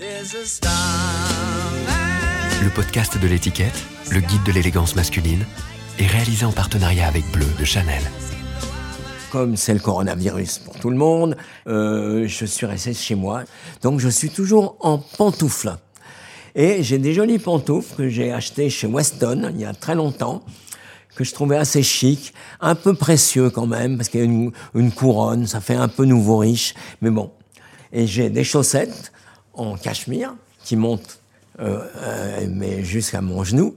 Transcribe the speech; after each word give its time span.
Le 0.00 0.06
podcast 2.72 3.20
de 3.20 3.26
l'étiquette, 3.26 3.82
le 4.12 4.20
guide 4.20 4.44
de 4.44 4.52
l'élégance 4.52 4.94
masculine, 4.94 5.44
est 5.98 6.06
réalisé 6.06 6.44
en 6.44 6.52
partenariat 6.52 7.08
avec 7.08 7.28
Bleu 7.32 7.48
de 7.58 7.64
Chanel. 7.64 8.00
Comme 9.32 9.56
c'est 9.56 9.74
le 9.74 9.80
coronavirus 9.80 10.58
pour 10.58 10.78
tout 10.78 10.90
le 10.90 10.96
monde, 10.96 11.36
euh, 11.66 12.28
je 12.28 12.44
suis 12.44 12.64
resté 12.64 12.94
chez 12.94 13.16
moi. 13.16 13.42
Donc 13.82 13.98
je 13.98 14.08
suis 14.08 14.30
toujours 14.30 14.76
en 14.78 14.98
pantoufles. 14.98 15.74
Et 16.54 16.84
j'ai 16.84 16.98
des 16.98 17.12
jolies 17.12 17.40
pantoufles 17.40 17.96
que 17.96 18.08
j'ai 18.08 18.32
achetées 18.32 18.70
chez 18.70 18.86
Weston 18.86 19.50
il 19.52 19.60
y 19.60 19.64
a 19.64 19.74
très 19.74 19.96
longtemps 19.96 20.44
que 21.16 21.24
je 21.24 21.34
trouvais 21.34 21.56
assez 21.56 21.82
chic, 21.82 22.32
un 22.60 22.76
peu 22.76 22.94
précieux 22.94 23.50
quand 23.50 23.66
même, 23.66 23.96
parce 23.96 24.08
qu'il 24.08 24.20
y 24.20 24.22
a 24.22 24.26
une, 24.26 24.52
une, 24.76 24.92
couronne, 24.92 25.48
ça 25.48 25.60
fait 25.60 25.74
un 25.74 25.88
peu 25.88 26.04
nouveau 26.04 26.36
riche, 26.36 26.76
mais 27.00 27.10
bon. 27.10 27.32
Et 27.92 28.06
j'ai 28.06 28.30
des 28.30 28.44
chaussettes 28.44 29.10
en 29.58 29.76
cachemire 29.76 30.34
qui 30.64 30.76
montent 30.76 31.18
euh, 31.60 31.84
euh, 31.96 32.46
mais 32.48 32.84
jusqu'à 32.84 33.20
mon 33.20 33.42
genou, 33.42 33.74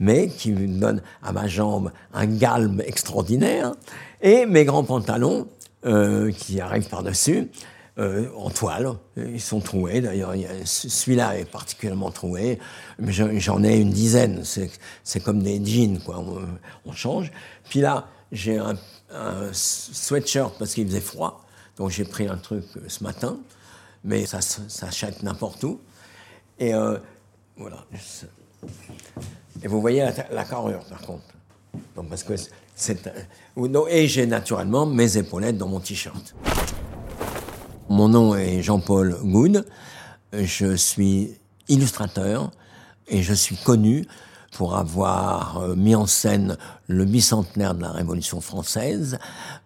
mais 0.00 0.28
qui 0.28 0.52
me 0.52 0.80
donnent 0.80 1.02
à 1.22 1.32
ma 1.32 1.46
jambe 1.46 1.92
un 2.14 2.26
galbe 2.26 2.80
extraordinaire, 2.86 3.74
et 4.22 4.46
mes 4.46 4.64
grands 4.64 4.84
pantalons 4.84 5.46
euh, 5.84 6.32
qui 6.32 6.60
arrivent 6.60 6.88
par-dessus, 6.88 7.48
en 7.98 8.48
toile. 8.48 8.94
Ils 9.18 9.40
sont 9.40 9.60
troués, 9.60 10.00
d'ailleurs. 10.00 10.32
Celui-là 10.64 11.38
est 11.38 11.44
particulièrement 11.44 12.10
troué. 12.10 12.58
Mais 12.98 13.12
j'en 13.12 13.62
ai 13.62 13.76
une 13.76 13.90
dizaine. 13.90 14.42
C'est 14.44 15.20
comme 15.20 15.42
des 15.42 15.62
jeans, 15.62 16.00
quoi. 16.00 16.24
On, 16.86 16.92
change. 16.92 17.30
Puis 17.68 17.80
là, 17.80 18.08
j'ai 18.32 18.56
un, 18.56 18.76
un, 19.14 19.52
sweatshirt 19.52 20.54
parce 20.58 20.72
qu'il 20.72 20.86
faisait 20.86 21.02
froid. 21.02 21.44
Donc 21.76 21.90
j'ai 21.90 22.04
pris 22.04 22.26
un 22.26 22.38
truc 22.38 22.64
ce 22.88 23.04
matin. 23.04 23.36
Mais 24.04 24.26
ça 24.26 24.40
s'achète 24.40 25.22
n'importe 25.22 25.62
où. 25.64 25.80
Et 26.58 26.74
euh, 26.74 26.98
voilà. 27.56 27.84
Et 29.62 29.68
vous 29.68 29.80
voyez 29.80 30.00
la, 30.00 30.12
la 30.30 30.44
carrure, 30.44 30.84
par 30.84 31.00
contre. 31.02 31.24
Donc 31.96 32.08
parce 32.08 32.24
que 32.24 32.34
c'est... 32.74 33.08
Et 33.90 34.08
j'ai 34.08 34.26
naturellement 34.26 34.86
mes 34.86 35.16
épaulettes 35.16 35.58
dans 35.58 35.68
mon 35.68 35.80
t-shirt. 35.80 36.34
Mon 37.88 38.08
nom 38.08 38.34
est 38.34 38.62
Jean-Paul 38.62 39.18
Goud. 39.22 39.66
Je 40.32 40.74
suis 40.76 41.38
illustrateur 41.68 42.50
et 43.08 43.22
je 43.22 43.34
suis 43.34 43.56
connu 43.56 44.06
pour 44.52 44.76
avoir 44.76 45.58
euh, 45.58 45.74
mis 45.74 45.94
en 45.94 46.06
scène 46.06 46.56
le 46.86 47.04
bicentenaire 47.04 47.74
de 47.74 47.82
la 47.82 47.90
Révolution 47.90 48.40
française 48.40 49.18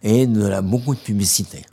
et 0.02 0.26
de 0.26 0.46
la 0.46 0.62
beaucoup 0.62 0.94
de 0.94 1.00
publicité. 1.00 1.64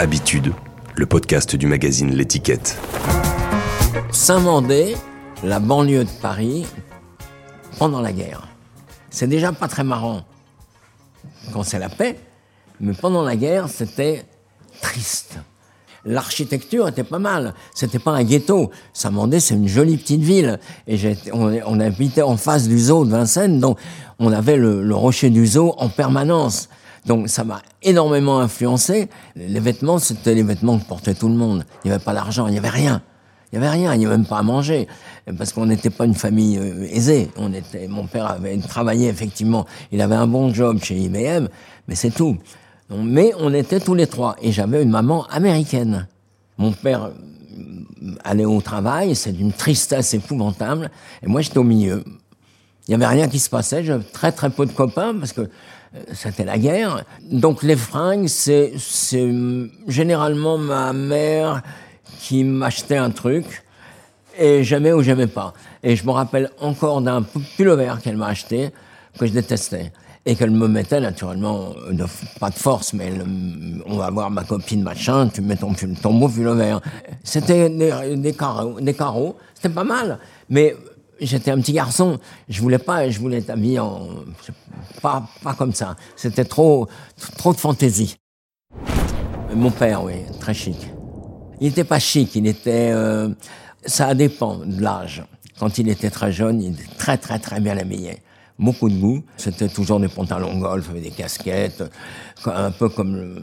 Habitude, 0.00 0.52
le 0.96 1.06
podcast 1.06 1.54
du 1.54 1.66
magazine 1.66 2.14
L'étiquette. 2.14 2.76
Saint-Mandé, 4.10 4.96
la 5.44 5.60
banlieue 5.60 6.04
de 6.04 6.10
Paris 6.20 6.66
pendant 7.78 8.00
la 8.00 8.12
guerre. 8.12 8.48
C'est 9.10 9.28
déjà 9.28 9.52
pas 9.52 9.68
très 9.68 9.84
marrant 9.84 10.24
quand 11.52 11.62
c'est 11.62 11.78
la 11.78 11.88
paix, 11.88 12.18
mais 12.80 12.92
pendant 12.92 13.22
la 13.22 13.36
guerre, 13.36 13.68
c'était 13.68 14.24
triste. 14.80 15.38
L'architecture 16.04 16.88
était 16.88 17.04
pas 17.04 17.18
mal. 17.18 17.54
C'était 17.74 17.98
pas 17.98 18.12
un 18.12 18.24
ghetto. 18.24 18.70
Saint-Mandé, 18.92 19.40
c'est 19.40 19.54
une 19.54 19.68
jolie 19.68 19.96
petite 19.96 20.22
ville. 20.22 20.58
Et 20.86 20.96
on, 21.32 21.52
on, 21.66 21.80
habitait 21.80 22.22
en 22.22 22.36
face 22.36 22.68
du 22.68 22.78
zoo 22.78 23.04
de 23.04 23.10
Vincennes, 23.10 23.60
donc 23.60 23.78
on 24.18 24.32
avait 24.32 24.56
le, 24.56 24.82
le 24.82 24.94
rocher 24.94 25.30
du 25.30 25.46
zoo 25.46 25.74
en 25.78 25.88
permanence. 25.88 26.68
Donc 27.06 27.28
ça 27.28 27.44
m'a 27.44 27.62
énormément 27.82 28.40
influencé. 28.40 29.08
Les 29.36 29.60
vêtements, 29.60 29.98
c'était 29.98 30.34
les 30.34 30.42
vêtements 30.42 30.78
que 30.78 30.84
portait 30.84 31.14
tout 31.14 31.28
le 31.28 31.34
monde. 31.34 31.64
Il 31.84 31.88
n'y 31.88 31.94
avait 31.94 32.04
pas 32.04 32.14
d'argent, 32.14 32.46
il 32.46 32.52
n'y 32.52 32.58
avait 32.58 32.68
rien. 32.68 33.02
Il 33.50 33.58
n'y 33.58 33.64
avait 33.64 33.74
rien, 33.74 33.94
il 33.94 34.00
n'y 34.00 34.06
avait 34.06 34.18
même 34.18 34.26
pas 34.26 34.38
à 34.38 34.42
manger, 34.42 34.86
parce 35.38 35.54
qu'on 35.54 35.64
n'était 35.64 35.88
pas 35.88 36.04
une 36.04 36.14
famille 36.14 36.58
euh, 36.58 36.86
aisée. 36.90 37.30
On 37.36 37.54
était, 37.54 37.88
mon 37.88 38.06
père 38.06 38.26
avait 38.26 38.58
travaillé 38.58 39.08
effectivement, 39.08 39.64
il 39.90 40.02
avait 40.02 40.16
un 40.16 40.26
bon 40.26 40.52
job 40.52 40.78
chez 40.82 40.96
IBM, 40.96 41.48
mais 41.86 41.94
c'est 41.94 42.10
tout. 42.10 42.36
Mais 42.90 43.32
on 43.38 43.52
était 43.52 43.80
tous 43.80 43.94
les 43.94 44.06
trois, 44.06 44.36
et 44.40 44.52
j'avais 44.52 44.82
une 44.82 44.90
maman 44.90 45.24
américaine. 45.26 46.06
Mon 46.56 46.72
père 46.72 47.04
euh, 47.04 48.14
allait 48.24 48.46
au 48.46 48.60
travail, 48.60 49.14
c'est 49.14 49.32
d'une 49.32 49.52
tristesse 49.52 50.14
épouvantable, 50.14 50.90
et 51.22 51.26
moi 51.26 51.42
j'étais 51.42 51.58
au 51.58 51.64
milieu. 51.64 52.02
Il 52.86 52.90
n'y 52.90 52.94
avait 52.94 53.14
rien 53.14 53.28
qui 53.28 53.38
se 53.38 53.50
passait, 53.50 53.84
j'avais 53.84 54.04
très 54.04 54.32
très 54.32 54.48
peu 54.48 54.64
de 54.64 54.72
copains, 54.72 55.14
parce 55.14 55.32
que 55.32 55.42
euh, 55.42 55.48
c'était 56.12 56.44
la 56.44 56.58
guerre. 56.58 57.04
Donc 57.30 57.62
les 57.62 57.76
fringues, 57.76 58.28
c'est 58.28 58.72
généralement 59.86 60.56
ma 60.56 60.94
mère 60.94 61.62
qui 62.20 62.42
m'achetait 62.42 62.96
un 62.96 63.10
truc 63.10 63.64
et 64.38 64.62
j'aimais 64.64 64.92
ou 64.92 65.02
j'aimais 65.02 65.26
pas. 65.26 65.52
Et 65.82 65.96
je 65.96 66.06
me 66.06 66.10
rappelle 66.10 66.50
encore 66.60 67.02
d'un 67.02 67.22
pullover 67.56 67.94
qu'elle 68.02 68.16
m'a 68.16 68.28
acheté 68.28 68.70
que 69.18 69.26
je 69.26 69.32
détestais 69.32 69.92
et 70.28 70.36
qu'elle 70.36 70.50
me 70.50 70.68
mettait 70.68 71.00
naturellement, 71.00 71.70
de, 71.90 72.04
pas 72.38 72.50
de 72.50 72.54
force, 72.54 72.92
mais 72.92 73.10
on 73.86 73.96
va 73.96 74.10
voir 74.10 74.30
ma 74.30 74.44
copine 74.44 74.82
machin, 74.82 75.30
tu 75.32 75.40
mets 75.40 75.56
ton, 75.56 75.72
ton 76.02 76.12
beau 76.12 76.28
pullover. 76.28 76.76
C'était 77.24 77.70
des, 77.70 78.14
des, 78.14 78.32
carreaux, 78.34 78.78
des 78.78 78.92
carreaux, 78.92 79.38
c'était 79.54 79.70
pas 79.70 79.84
mal, 79.84 80.18
mais 80.50 80.76
j'étais 81.18 81.50
un 81.50 81.58
petit 81.58 81.72
garçon, 81.72 82.18
je 82.46 82.60
voulais 82.60 82.78
pas, 82.78 83.08
je 83.08 83.18
voulais 83.18 83.38
être 83.38 83.48
habillé 83.48 83.78
en, 83.78 84.06
pas, 85.00 85.26
pas 85.42 85.54
comme 85.54 85.72
ça. 85.72 85.96
C'était 86.14 86.44
trop, 86.44 86.88
trop 87.38 87.54
de 87.54 87.58
fantaisie. 87.58 88.16
Mon 89.54 89.70
père, 89.70 90.04
oui, 90.04 90.16
très 90.40 90.52
chic. 90.52 90.76
Il 91.58 91.68
n'était 91.68 91.84
pas 91.84 91.98
chic, 91.98 92.34
il 92.34 92.46
était... 92.46 92.90
Euh, 92.92 93.30
ça 93.86 94.14
dépend 94.14 94.58
de 94.58 94.82
l'âge. 94.82 95.24
Quand 95.58 95.78
il 95.78 95.88
était 95.88 96.10
très 96.10 96.32
jeune, 96.32 96.60
il 96.60 96.74
était 96.74 96.94
très 96.98 97.16
très 97.16 97.38
très 97.38 97.60
bien 97.60 97.78
habillé. 97.78 98.18
Beaucoup 98.58 98.88
de 98.88 98.98
goût. 98.98 99.22
C'était 99.36 99.68
toujours 99.68 100.00
des 100.00 100.08
pantalons 100.08 100.58
golf 100.58 100.90
avec 100.90 101.02
des 101.02 101.10
casquettes, 101.10 101.84
un 102.44 102.70
peu 102.72 102.88
comme 102.88 103.14
le... 103.14 103.42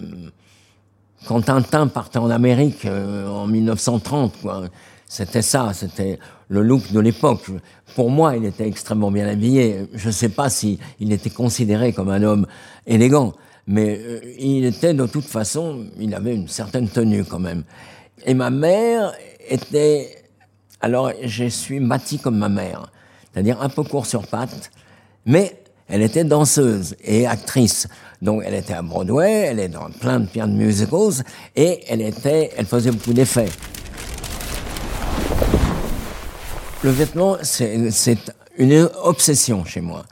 quand 1.25 1.41
Tintin 1.41 1.87
partait 1.87 2.19
en 2.19 2.29
Amérique 2.29 2.85
euh, 2.85 3.27
en 3.27 3.47
1930. 3.47 4.41
Quoi. 4.41 4.63
C'était 5.07 5.41
ça, 5.41 5.71
c'était 5.73 6.19
le 6.49 6.61
look 6.63 6.91
de 6.91 6.99
l'époque. 6.99 7.49
Pour 7.95 8.09
moi, 8.09 8.35
il 8.35 8.45
était 8.45 8.67
extrêmement 8.67 9.11
bien 9.11 9.27
habillé. 9.27 9.87
Je 9.93 10.07
ne 10.07 10.11
sais 10.11 10.29
pas 10.29 10.49
si 10.49 10.79
était 10.99 11.29
considéré 11.29 11.93
comme 11.93 12.09
un 12.09 12.23
homme 12.23 12.47
élégant, 12.85 13.33
mais 13.67 13.97
euh, 13.97 14.19
il 14.37 14.65
était 14.65 14.93
de 14.93 15.05
toute 15.05 15.25
façon, 15.25 15.85
il 15.99 16.13
avait 16.13 16.35
une 16.35 16.47
certaine 16.47 16.89
tenue 16.89 17.23
quand 17.23 17.39
même. 17.39 17.63
Et 18.25 18.33
ma 18.33 18.49
mère 18.49 19.13
était... 19.47 20.23
Alors, 20.81 21.11
je 21.23 21.45
suis 21.45 21.79
bâti 21.79 22.19
comme 22.19 22.37
ma 22.37 22.49
mère, 22.49 22.91
c'est-à-dire 23.31 23.61
un 23.61 23.69
peu 23.69 23.83
court 23.83 24.05
sur 24.05 24.27
pattes, 24.27 24.71
mais 25.25 25.61
elle 25.87 26.01
était 26.01 26.23
danseuse 26.23 26.95
et 27.03 27.27
actrice. 27.27 27.87
Donc, 28.21 28.43
elle 28.45 28.55
était 28.55 28.73
à 28.73 28.81
Broadway, 28.81 29.31
elle 29.31 29.59
est 29.59 29.67
dans 29.67 29.89
plein 29.89 30.19
de 30.19 30.25
piano 30.25 30.53
musicals, 30.53 31.23
et 31.55 31.83
elle 31.87 32.01
était, 32.01 32.51
elle 32.57 32.65
faisait 32.65 32.91
beaucoup 32.91 33.13
d'effets. 33.13 33.49
Le 36.83 36.89
vêtement, 36.89 37.37
c'est 37.41 38.17
une 38.57 38.89
obsession 39.03 39.65
chez 39.65 39.81
moi, 39.81 40.05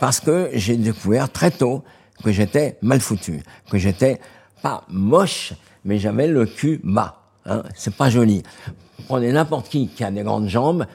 parce 0.00 0.20
que 0.20 0.50
j'ai 0.54 0.76
découvert 0.76 1.30
très 1.30 1.50
tôt 1.50 1.84
que 2.24 2.32
j'étais 2.32 2.78
mal 2.82 3.00
foutu, 3.00 3.42
que 3.70 3.78
j'étais 3.78 4.20
pas 4.62 4.84
moche, 4.88 5.52
mais 5.84 5.98
j'avais 5.98 6.28
le 6.28 6.46
cul 6.46 6.80
bas. 6.82 7.18
Hein, 7.44 7.64
c'est 7.74 7.94
pas 7.94 8.08
joli. 8.08 8.42
Prenez 9.08 9.32
n'importe 9.32 9.68
qui 9.68 9.88
qui 9.88 10.04
a 10.04 10.10
des 10.10 10.22
grandes 10.22 10.48
jambes, 10.48 10.86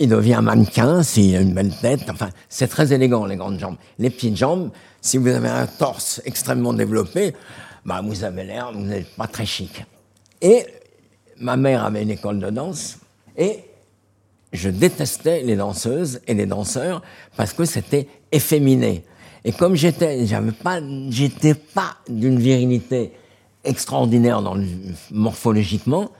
il 0.00 0.08
devient 0.08 0.40
mannequin 0.42 1.02
s'il 1.02 1.36
a 1.36 1.40
une 1.40 1.52
belle 1.52 1.74
tête. 1.74 2.08
Enfin, 2.08 2.30
c'est 2.48 2.68
très 2.68 2.92
élégant, 2.92 3.26
les 3.26 3.36
grandes 3.36 3.60
jambes. 3.60 3.76
Les 3.98 4.08
petites 4.08 4.36
jambes, 4.36 4.70
si 5.02 5.18
vous 5.18 5.28
avez 5.28 5.48
un 5.48 5.66
torse 5.66 6.22
extrêmement 6.24 6.72
développé, 6.72 7.34
bah, 7.84 8.00
vous 8.02 8.24
avez 8.24 8.44
l'air, 8.44 8.72
vous 8.72 8.80
n'êtes 8.80 9.14
pas 9.14 9.26
très 9.26 9.44
chic. 9.44 9.84
Et 10.40 10.64
ma 11.38 11.56
mère 11.56 11.84
avait 11.84 12.02
une 12.02 12.10
école 12.10 12.40
de 12.40 12.48
danse 12.48 12.98
et 13.36 13.60
je 14.54 14.70
détestais 14.70 15.42
les 15.42 15.54
danseuses 15.54 16.20
et 16.26 16.32
les 16.32 16.46
danseurs 16.46 17.02
parce 17.36 17.52
que 17.52 17.66
c'était 17.66 18.08
efféminé. 18.32 19.04
Et 19.44 19.52
comme 19.52 19.74
j'étais, 19.74 20.26
j'avais 20.26 20.52
pas, 20.52 20.80
j'étais 21.10 21.54
pas 21.54 21.96
d'une 22.08 22.38
virilité 22.38 23.12
extraordinaire 23.64 24.42
morphologiquement, 25.10 26.10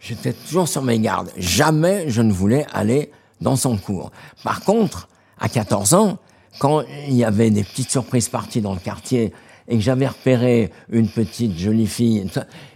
j'étais 0.00 0.32
toujours 0.32 0.66
sur 0.66 0.82
mes 0.82 0.98
gardes. 0.98 1.30
Jamais 1.36 2.08
je 2.08 2.22
ne 2.22 2.32
voulais 2.32 2.66
aller 2.72 3.10
dans 3.40 3.56
son 3.56 3.76
cours. 3.76 4.10
Par 4.42 4.62
contre, 4.62 5.08
à 5.38 5.48
14 5.48 5.94
ans, 5.94 6.18
quand 6.58 6.82
il 7.08 7.14
y 7.14 7.24
avait 7.24 7.50
des 7.50 7.62
petites 7.62 7.90
surprises 7.90 8.28
parties 8.28 8.60
dans 8.60 8.74
le 8.74 8.80
quartier 8.80 9.32
et 9.68 9.76
que 9.76 9.82
j'avais 9.82 10.08
repéré 10.08 10.70
une 10.90 11.08
petite 11.08 11.56
jolie 11.56 11.86
fille, 11.86 12.28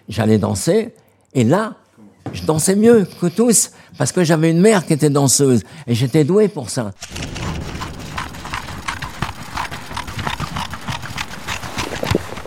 j'allais 0.08 0.38
danser. 0.38 0.94
Et 1.34 1.44
là, 1.44 1.74
je 2.32 2.44
dansais 2.44 2.76
mieux 2.76 3.06
que 3.20 3.26
tous 3.26 3.72
parce 3.98 4.12
que 4.12 4.24
j'avais 4.24 4.50
une 4.50 4.60
mère 4.60 4.86
qui 4.86 4.92
était 4.92 5.10
danseuse 5.10 5.64
et 5.86 5.94
j'étais 5.94 6.24
doué 6.24 6.48
pour 6.48 6.70
ça. 6.70 6.92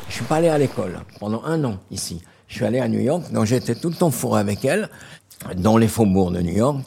Je 0.09 0.13
suis 0.13 0.25
pas 0.25 0.37
allé 0.37 0.47
à 0.47 0.57
l'école 0.57 0.99
pendant 1.19 1.43
un 1.43 1.63
an 1.63 1.77
ici. 1.91 2.21
Je 2.47 2.55
suis 2.55 2.65
allé 2.65 2.79
à 2.79 2.87
New 2.87 2.99
York, 2.99 3.31
donc 3.31 3.45
j'étais 3.45 3.75
tout 3.75 3.89
le 3.89 3.95
temps 3.95 4.11
fourré 4.11 4.39
avec 4.39 4.63
elle, 4.63 4.89
dans 5.55 5.77
les 5.77 5.87
faubourgs 5.87 6.31
de 6.31 6.41
New 6.41 6.55
York, 6.55 6.79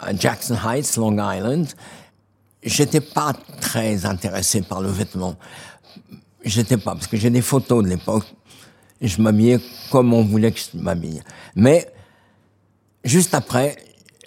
à 0.00 0.14
Jackson 0.14 0.56
Heights, 0.64 0.96
Long 0.96 1.12
Island. 1.12 1.66
J'étais 2.62 3.00
pas 3.00 3.32
très 3.60 4.06
intéressé 4.06 4.62
par 4.62 4.80
le 4.80 4.88
vêtement. 4.88 5.36
J'étais 6.44 6.76
pas, 6.76 6.94
parce 6.94 7.06
que 7.06 7.16
j'ai 7.16 7.30
des 7.30 7.42
photos 7.42 7.84
de 7.84 7.88
l'époque. 7.88 8.24
Je 9.00 9.20
m'habillais 9.20 9.60
comme 9.90 10.12
on 10.12 10.24
voulait 10.24 10.52
que 10.52 10.58
je 10.58 10.78
m'habille. 10.78 11.22
Mais, 11.54 11.92
juste 13.04 13.34
après, 13.34 13.76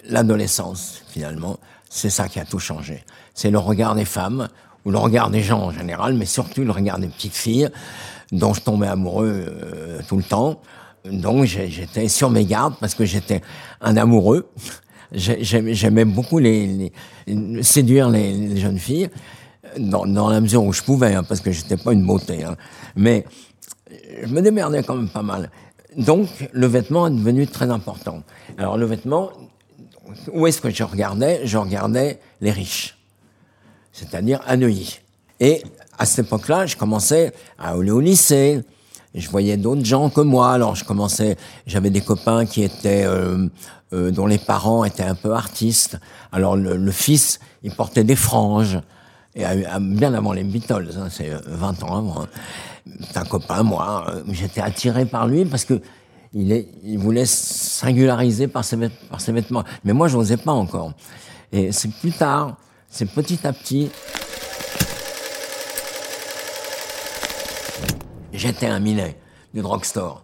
l'adolescence, 0.04 1.02
finalement, 1.08 1.58
c'est 1.90 2.08
ça 2.08 2.28
qui 2.28 2.38
a 2.40 2.46
tout 2.46 2.60
changé. 2.60 3.04
C'est 3.34 3.50
le 3.50 3.58
regard 3.58 3.94
des 3.94 4.06
femmes, 4.06 4.48
ou 4.86 4.90
le 4.90 4.96
regard 4.96 5.28
des 5.28 5.42
gens 5.42 5.60
en 5.60 5.72
général, 5.72 6.14
mais 6.14 6.24
surtout 6.24 6.64
le 6.64 6.70
regard 6.70 6.98
des 6.98 7.08
petites 7.08 7.34
filles, 7.34 7.68
dont 8.32 8.54
je 8.54 8.62
tombais 8.62 8.86
amoureux 8.86 9.44
euh, 9.46 10.00
tout 10.08 10.16
le 10.16 10.22
temps. 10.22 10.62
Donc 11.04 11.44
j'étais 11.44 12.08
sur 12.08 12.30
mes 12.30 12.44
gardes 12.44 12.74
parce 12.80 12.94
que 12.94 13.04
j'étais 13.04 13.42
un 13.82 13.96
amoureux. 13.96 14.48
J'aimais 15.12 16.04
beaucoup 16.04 16.38
les, 16.38 16.92
séduire 17.62 18.08
les, 18.08 18.56
jeunes 18.56 18.78
filles, 18.78 19.08
dans, 19.76 20.04
la 20.04 20.40
mesure 20.40 20.62
où 20.62 20.72
je 20.72 20.82
pouvais, 20.82 21.16
hein, 21.16 21.24
parce 21.24 21.40
que 21.40 21.50
j'étais 21.50 21.76
pas 21.76 21.92
une 21.92 22.06
beauté. 22.06 22.44
Hein. 22.44 22.54
Mais 22.94 23.24
je 24.22 24.32
me 24.32 24.40
démerdais 24.40 24.84
quand 24.84 24.94
même 24.94 25.08
pas 25.08 25.22
mal. 25.22 25.50
Donc 25.96 26.28
le 26.52 26.66
vêtement 26.68 27.08
est 27.08 27.10
devenu 27.10 27.48
très 27.48 27.70
important. 27.70 28.22
Alors 28.56 28.78
le 28.78 28.86
vêtement, 28.86 29.30
où 30.32 30.46
est-ce 30.46 30.60
que 30.60 30.70
je 30.70 30.82
regardais? 30.82 31.40
Je 31.44 31.58
regardais 31.58 32.20
les 32.40 32.50
riches, 32.50 32.98
c'est-à-dire 33.92 34.40
à 34.46 34.56
Neuilly. 34.56 35.00
Et 35.40 35.62
à 35.98 36.06
cette 36.06 36.26
époque-là, 36.26 36.66
je 36.66 36.76
commençais 36.76 37.32
à 37.58 37.70
aller 37.70 37.90
au 37.90 38.00
lycée. 38.00 38.62
je 39.14 39.28
voyais 39.28 39.56
d'autres 39.56 39.84
gens 39.84 40.10
que 40.10 40.20
moi. 40.20 40.52
Alors 40.52 40.74
je 40.74 40.84
commençais, 40.84 41.36
j'avais 41.66 41.90
des 41.90 42.00
copains 42.00 42.46
qui 42.46 42.62
étaient, 42.62 43.04
euh, 43.04 43.48
euh, 43.92 44.10
dont 44.10 44.26
les 44.26 44.38
parents 44.38 44.84
étaient 44.84 45.02
un 45.02 45.14
peu 45.14 45.32
artistes. 45.32 45.98
Alors 46.32 46.56
le, 46.56 46.90
fils, 46.90 47.40
il 47.62 47.74
portait 47.74 48.04
des 48.04 48.16
franges. 48.16 48.78
Et 49.36 49.44
bien 49.80 50.12
avant 50.12 50.32
les 50.32 50.42
Beatles, 50.42 50.90
hein, 50.98 51.08
c'est 51.08 51.30
20 51.46 51.82
ans 51.84 51.98
avant. 51.98 52.22
Hein. 52.22 52.28
C'est 53.02 53.16
un 53.16 53.24
copain, 53.24 53.62
moi. 53.62 54.06
J'étais 54.28 54.60
attiré 54.60 55.06
par 55.06 55.28
lui 55.28 55.44
parce 55.44 55.64
que 55.64 55.80
il, 56.32 56.52
est, 56.52 56.68
il 56.84 56.98
voulait 56.98 57.26
singulariser 57.26 58.46
par 58.48 58.64
ses, 58.64 58.76
vêtements. 58.76 59.64
Mais 59.84 59.92
moi, 59.92 60.08
je 60.08 60.16
n'osais 60.16 60.36
pas 60.36 60.52
encore. 60.52 60.92
Et 61.52 61.72
c'est 61.72 61.90
plus 61.90 62.12
tard, 62.12 62.56
c'est 62.88 63.10
petit 63.10 63.46
à 63.46 63.52
petit. 63.52 63.90
J'étais 68.32 68.66
un 68.66 68.78
minet 68.78 69.16
du 69.52 69.60
drugstore. 69.60 70.22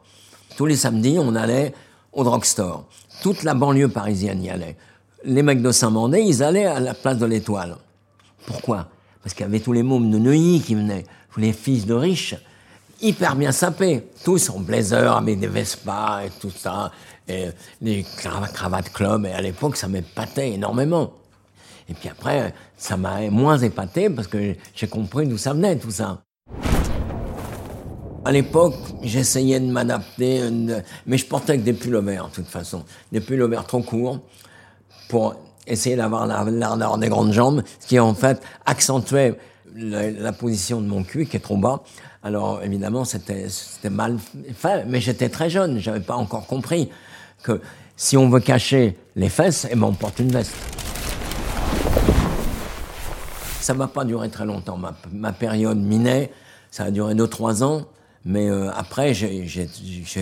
Tous 0.56 0.66
les 0.66 0.76
samedis, 0.76 1.18
on 1.18 1.34
allait 1.34 1.74
au 2.12 2.22
drugstore. 2.22 2.86
Toute 3.22 3.42
la 3.42 3.54
banlieue 3.54 3.88
parisienne 3.88 4.42
y 4.42 4.50
allait. 4.50 4.76
Les 5.24 5.42
mecs 5.42 5.60
de 5.60 5.72
Saint-Mandé, 5.72 6.20
ils 6.20 6.42
allaient 6.42 6.66
à 6.66 6.78
la 6.78 6.94
place 6.94 7.18
de 7.18 7.26
l'Étoile. 7.26 7.76
Pourquoi? 8.46 8.88
Parce 9.22 9.34
qu'il 9.34 9.44
y 9.44 9.48
avait 9.48 9.60
tous 9.60 9.72
les 9.72 9.82
mômes 9.82 10.10
de 10.10 10.18
Neuilly 10.18 10.60
qui 10.60 10.76
venaient, 10.76 11.04
tous 11.32 11.40
les 11.40 11.52
fils 11.52 11.84
de 11.84 11.94
riches 11.94 12.36
hyper 13.00 13.37
bien 13.37 13.52
sapés, 13.52 14.08
tous 14.25 14.50
en 14.50 14.60
blazer 14.60 15.16
avec 15.16 15.38
des 15.38 15.46
Vespa 15.46 16.22
et 16.26 16.31
tout 16.40 16.50
ça, 16.50 16.90
et 17.28 17.46
les 17.81 18.04
cravates 18.52 18.93
club, 18.93 19.26
et 19.26 19.32
à 19.32 19.40
l'époque 19.40 19.76
ça 19.76 19.88
m'épatait 19.88 20.52
énormément. 20.52 21.12
Et 21.88 21.94
puis 21.94 22.08
après, 22.08 22.52
ça 22.76 22.96
m'a 22.96 23.31
moins 23.31 23.58
épaté 23.58 24.10
parce 24.10 24.26
que 24.26 24.54
j'ai 24.75 24.88
compris 24.88 25.26
d'où 25.26 25.38
ça 25.38 25.52
venait 25.52 25.76
tout 25.76 25.90
ça. 25.90 26.22
À 28.25 28.32
l'époque, 28.32 28.75
j'essayais 29.02 29.60
de 29.60 29.70
m'adapter, 29.70 30.42
mais 31.06 31.16
je 31.16 31.26
portais 31.26 31.58
que 31.58 31.62
des 31.62 31.72
pullovers 31.72 32.28
de 32.28 32.34
toute 32.34 32.49
façon, 32.49 32.84
des 33.12 33.20
pullovers 33.20 33.64
trop 33.66 33.82
courts 33.82 34.19
pour 35.08 35.37
essayer 35.66 35.94
d'avoir 35.94 36.26
l'ardeur 36.26 36.99
des 36.99 37.08
grandes 37.08 37.32
jambes, 37.32 37.62
ce 37.78 37.87
qui 37.87 38.00
en 38.00 38.14
fait 38.14 38.42
accentuait 38.64 39.38
la, 39.76 40.32
position 40.32 40.81
de 40.81 40.87
mon 40.87 41.04
cul 41.04 41.26
qui 41.26 41.37
est 41.37 41.40
trop 41.40 41.56
bas. 41.56 41.82
Alors 42.26 42.61
évidemment, 42.64 43.05
c'était 43.05 43.46
mal 43.88 44.19
fait, 44.52 44.84
mais 44.84 45.00
j'étais 45.00 45.28
très 45.28 45.49
jeune, 45.49 45.78
j'avais 45.78 46.00
pas 46.00 46.17
encore 46.17 46.49
compris 46.49 46.90
que 47.44 47.61
si 47.94 48.17
on 48.17 48.28
veut 48.28 48.40
cacher 48.40 48.99
les 49.14 49.28
fesses, 49.28 49.69
eh 49.70 49.76
ben 49.76 49.84
on 49.84 49.93
porte 49.93 50.19
une 50.19 50.32
veste. 50.32 50.52
Ça 53.61 53.75
m'a 53.75 53.87
pas 53.87 54.05
duré 54.05 54.28
très 54.28 54.44
longtemps. 54.44 54.76
Ma, 55.12 55.32
période 55.32 55.78
minée, 55.78 56.32
ça 56.73 56.87
a 56.87 56.90
duré 56.90 57.14
2-3 57.14 57.62
ans. 57.62 57.87
Mais 58.25 58.50
euh, 58.50 58.73
après, 58.73 59.14
j'ai 59.14 59.46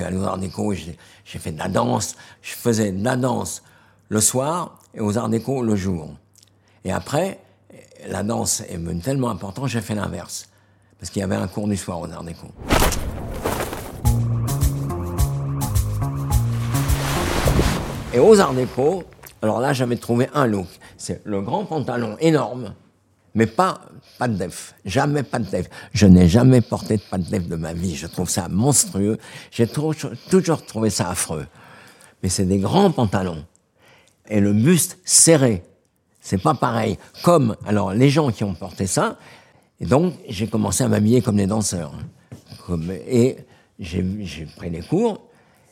allé 0.04 0.16
aux 0.18 0.24
Arts 0.24 0.36
Déco, 0.36 0.74
j'ai 0.74 1.38
fait 1.38 1.52
de 1.52 1.58
la 1.58 1.68
danse. 1.68 2.16
Je 2.42 2.52
faisais 2.52 2.92
de 2.92 3.02
la 3.02 3.16
danse 3.16 3.62
le 4.10 4.20
soir 4.20 4.78
et 4.92 5.00
aux 5.00 5.16
Arts 5.16 5.30
Déco 5.30 5.62
le 5.62 5.74
jour. 5.74 6.10
Et 6.84 6.92
après, 6.92 7.40
la 8.06 8.22
danse 8.22 8.60
est 8.60 9.02
tellement 9.02 9.30
importante, 9.30 9.68
j'ai 9.68 9.80
fait 9.80 9.94
l'inverse. 9.94 10.50
Parce 10.98 11.10
qu'il 11.10 11.20
y 11.20 11.22
avait 11.22 11.36
un 11.36 11.48
cours 11.48 11.68
du 11.68 11.76
soir 11.76 12.00
aux 12.00 12.10
Arts. 12.10 12.24
Et 18.12 18.18
aux 18.18 18.40
Arts 18.40 18.54
Déco, 18.54 19.04
alors 19.42 19.60
là, 19.60 19.72
j'avais 19.72 19.96
trouvé 19.96 20.28
un 20.34 20.46
look. 20.46 20.68
C'est 20.96 21.20
le 21.24 21.42
grand 21.42 21.64
pantalon 21.64 22.16
énorme, 22.20 22.74
mais 23.34 23.46
pas, 23.46 23.80
pas 24.18 24.28
de 24.28 24.36
def. 24.36 24.74
Jamais 24.84 25.22
pas 25.22 25.38
de 25.38 25.50
def. 25.50 25.68
Je 25.92 26.06
n'ai 26.06 26.28
jamais 26.28 26.60
porté 26.60 26.96
de 26.96 27.02
pas 27.02 27.18
de 27.18 27.38
de 27.38 27.56
ma 27.56 27.72
vie. 27.72 27.96
Je 27.96 28.06
trouve 28.06 28.30
ça 28.30 28.48
monstrueux. 28.48 29.18
J'ai 29.50 29.66
toujours 29.66 30.64
trouvé 30.64 30.90
ça 30.90 31.10
affreux. 31.10 31.46
Mais 32.22 32.28
c'est 32.28 32.46
des 32.46 32.58
grands 32.58 32.90
pantalons. 32.90 33.44
Et 34.28 34.40
le 34.40 34.52
buste 34.52 34.98
serré. 35.04 35.64
C'est 36.20 36.40
pas 36.40 36.54
pareil. 36.54 36.98
Comme, 37.22 37.56
alors, 37.66 37.92
les 37.92 38.08
gens 38.08 38.30
qui 38.30 38.44
ont 38.44 38.54
porté 38.54 38.86
ça, 38.86 39.18
et 39.80 39.86
donc, 39.86 40.14
j'ai 40.28 40.46
commencé 40.46 40.84
à 40.84 40.88
m'habiller 40.88 41.20
comme 41.20 41.36
des 41.36 41.46
danseurs. 41.46 41.92
et 43.08 43.36
j'ai 43.78 44.46
pris 44.56 44.70
des 44.70 44.82
cours, 44.82 45.20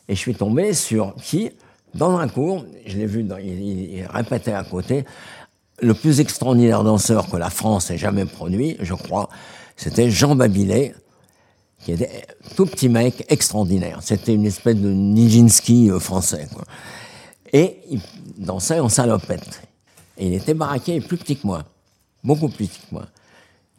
et 0.07 0.15
je 0.15 0.19
suis 0.19 0.35
tombé 0.35 0.73
sur 0.73 1.15
qui, 1.15 1.51
dans 1.93 2.17
un 2.17 2.27
cours, 2.27 2.65
je 2.85 2.97
l'ai 2.97 3.05
vu, 3.05 3.25
il, 3.41 4.05
répétait 4.09 4.53
à 4.53 4.63
côté, 4.63 5.05
le 5.81 5.93
plus 5.93 6.19
extraordinaire 6.19 6.83
danseur 6.83 7.29
que 7.29 7.37
la 7.37 7.49
France 7.49 7.91
ait 7.91 7.97
jamais 7.97 8.25
produit, 8.25 8.77
je 8.79 8.93
crois, 8.93 9.29
c'était 9.75 10.09
Jean 10.09 10.35
Babilet, 10.35 10.93
qui 11.79 11.91
était 11.91 12.25
tout 12.55 12.65
petit 12.65 12.89
mec 12.89 13.25
extraordinaire. 13.29 13.99
C'était 14.01 14.33
une 14.33 14.45
espèce 14.45 14.75
de 14.75 14.89
Nijinsky 14.89 15.91
euh, 15.91 15.99
français. 15.99 16.47
Et 17.51 17.79
il 17.89 17.99
dansait 18.37 18.79
en 18.79 18.87
salopette. 18.87 19.61
Et 20.17 20.27
il 20.27 20.33
était 20.33 20.53
baraqué 20.53 21.01
plus 21.01 21.17
petit 21.17 21.35
que 21.35 21.45
moi. 21.45 21.65
Beaucoup 22.23 22.47
plus 22.47 22.67
petit 22.67 22.79
que 22.79 22.93
moi. 22.93 23.05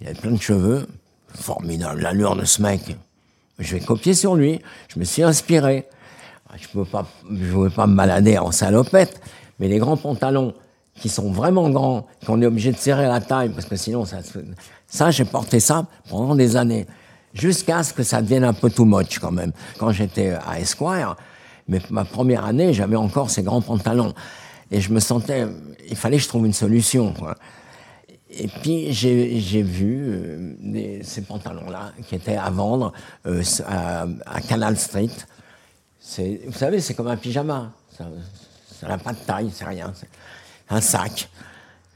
Il 0.00 0.06
avait 0.06 0.18
plein 0.18 0.32
de 0.32 0.40
cheveux. 0.40 0.86
Formidable, 1.28 2.00
l'allure 2.00 2.36
de 2.36 2.44
ce 2.44 2.62
mec. 2.62 2.96
Je 3.58 3.76
vais 3.76 3.80
copier 3.80 4.14
sur 4.14 4.34
lui. 4.36 4.60
Je 4.88 4.98
me 4.98 5.04
suis 5.04 5.22
inspiré. 5.22 5.86
Je 6.56 6.78
ne 6.78 6.84
pouvais 7.50 7.70
pas 7.70 7.86
me 7.86 7.96
balader 7.96 8.38
en 8.38 8.52
salopette, 8.52 9.20
mais 9.58 9.68
les 9.68 9.78
grands 9.78 9.96
pantalons 9.96 10.54
qui 11.00 11.08
sont 11.08 11.32
vraiment 11.32 11.68
grands, 11.70 12.06
qu'on 12.24 12.40
est 12.40 12.46
obligé 12.46 12.70
de 12.70 12.76
serrer 12.76 13.06
la 13.08 13.20
taille, 13.20 13.48
parce 13.48 13.66
que 13.66 13.74
sinon, 13.76 14.04
ça, 14.04 14.18
ça 14.86 15.10
j'ai 15.10 15.24
porté 15.24 15.58
ça 15.58 15.86
pendant 16.08 16.36
des 16.36 16.56
années, 16.56 16.86
jusqu'à 17.32 17.82
ce 17.82 17.92
que 17.92 18.04
ça 18.04 18.22
devienne 18.22 18.44
un 18.44 18.52
peu 18.52 18.70
too 18.70 18.84
much 18.84 19.18
quand 19.18 19.32
même. 19.32 19.52
Quand 19.78 19.90
j'étais 19.90 20.34
à 20.46 20.60
Esquire, 20.60 21.16
mais 21.66 21.80
ma 21.90 22.04
première 22.04 22.44
année, 22.44 22.72
j'avais 22.72 22.96
encore 22.96 23.30
ces 23.30 23.42
grands 23.42 23.62
pantalons. 23.62 24.14
Et 24.70 24.80
je 24.80 24.92
me 24.92 25.00
sentais, 25.00 25.46
il 25.88 25.96
fallait 25.96 26.18
que 26.18 26.22
je 26.22 26.28
trouve 26.28 26.46
une 26.46 26.52
solution. 26.52 27.12
Quoi. 27.12 27.34
Et 28.36 28.48
puis 28.48 28.92
j'ai 28.92 29.62
vu 29.62 30.04
euh, 30.08 31.02
ces 31.02 31.22
pantalons-là 31.22 31.92
qui 32.06 32.14
étaient 32.16 32.36
à 32.36 32.50
vendre 32.50 32.92
euh, 33.26 33.42
à, 33.66 34.40
Canal 34.40 34.76
Street. 34.76 35.10
Vous 36.46 36.52
savez, 36.52 36.80
c'est 36.80 36.94
comme 36.94 37.08
un 37.08 37.16
pyjama. 37.16 37.72
Ça 37.96 38.88
n'a 38.88 38.98
pas 38.98 39.12
de 39.12 39.18
taille, 39.18 39.50
c'est 39.52 39.64
rien. 39.64 39.92
Un 40.68 40.80
sac. 40.80 41.28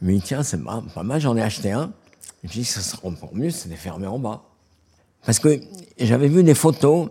Mais 0.00 0.18
tiens, 0.22 0.42
c'est 0.42 0.62
pas 0.62 1.02
mal, 1.02 1.20
j'en 1.20 1.36
ai 1.36 1.42
acheté 1.42 1.72
un. 1.72 1.92
Et 2.44 2.48
puis 2.48 2.64
ça 2.64 2.80
serait 2.80 3.08
encore 3.08 3.34
mieux, 3.34 3.50
c'était 3.50 3.76
fermé 3.76 4.06
en 4.06 4.18
bas. 4.18 4.42
Parce 5.26 5.40
que 5.40 5.60
j'avais 5.98 6.28
vu 6.28 6.44
des 6.44 6.54
photos 6.54 7.08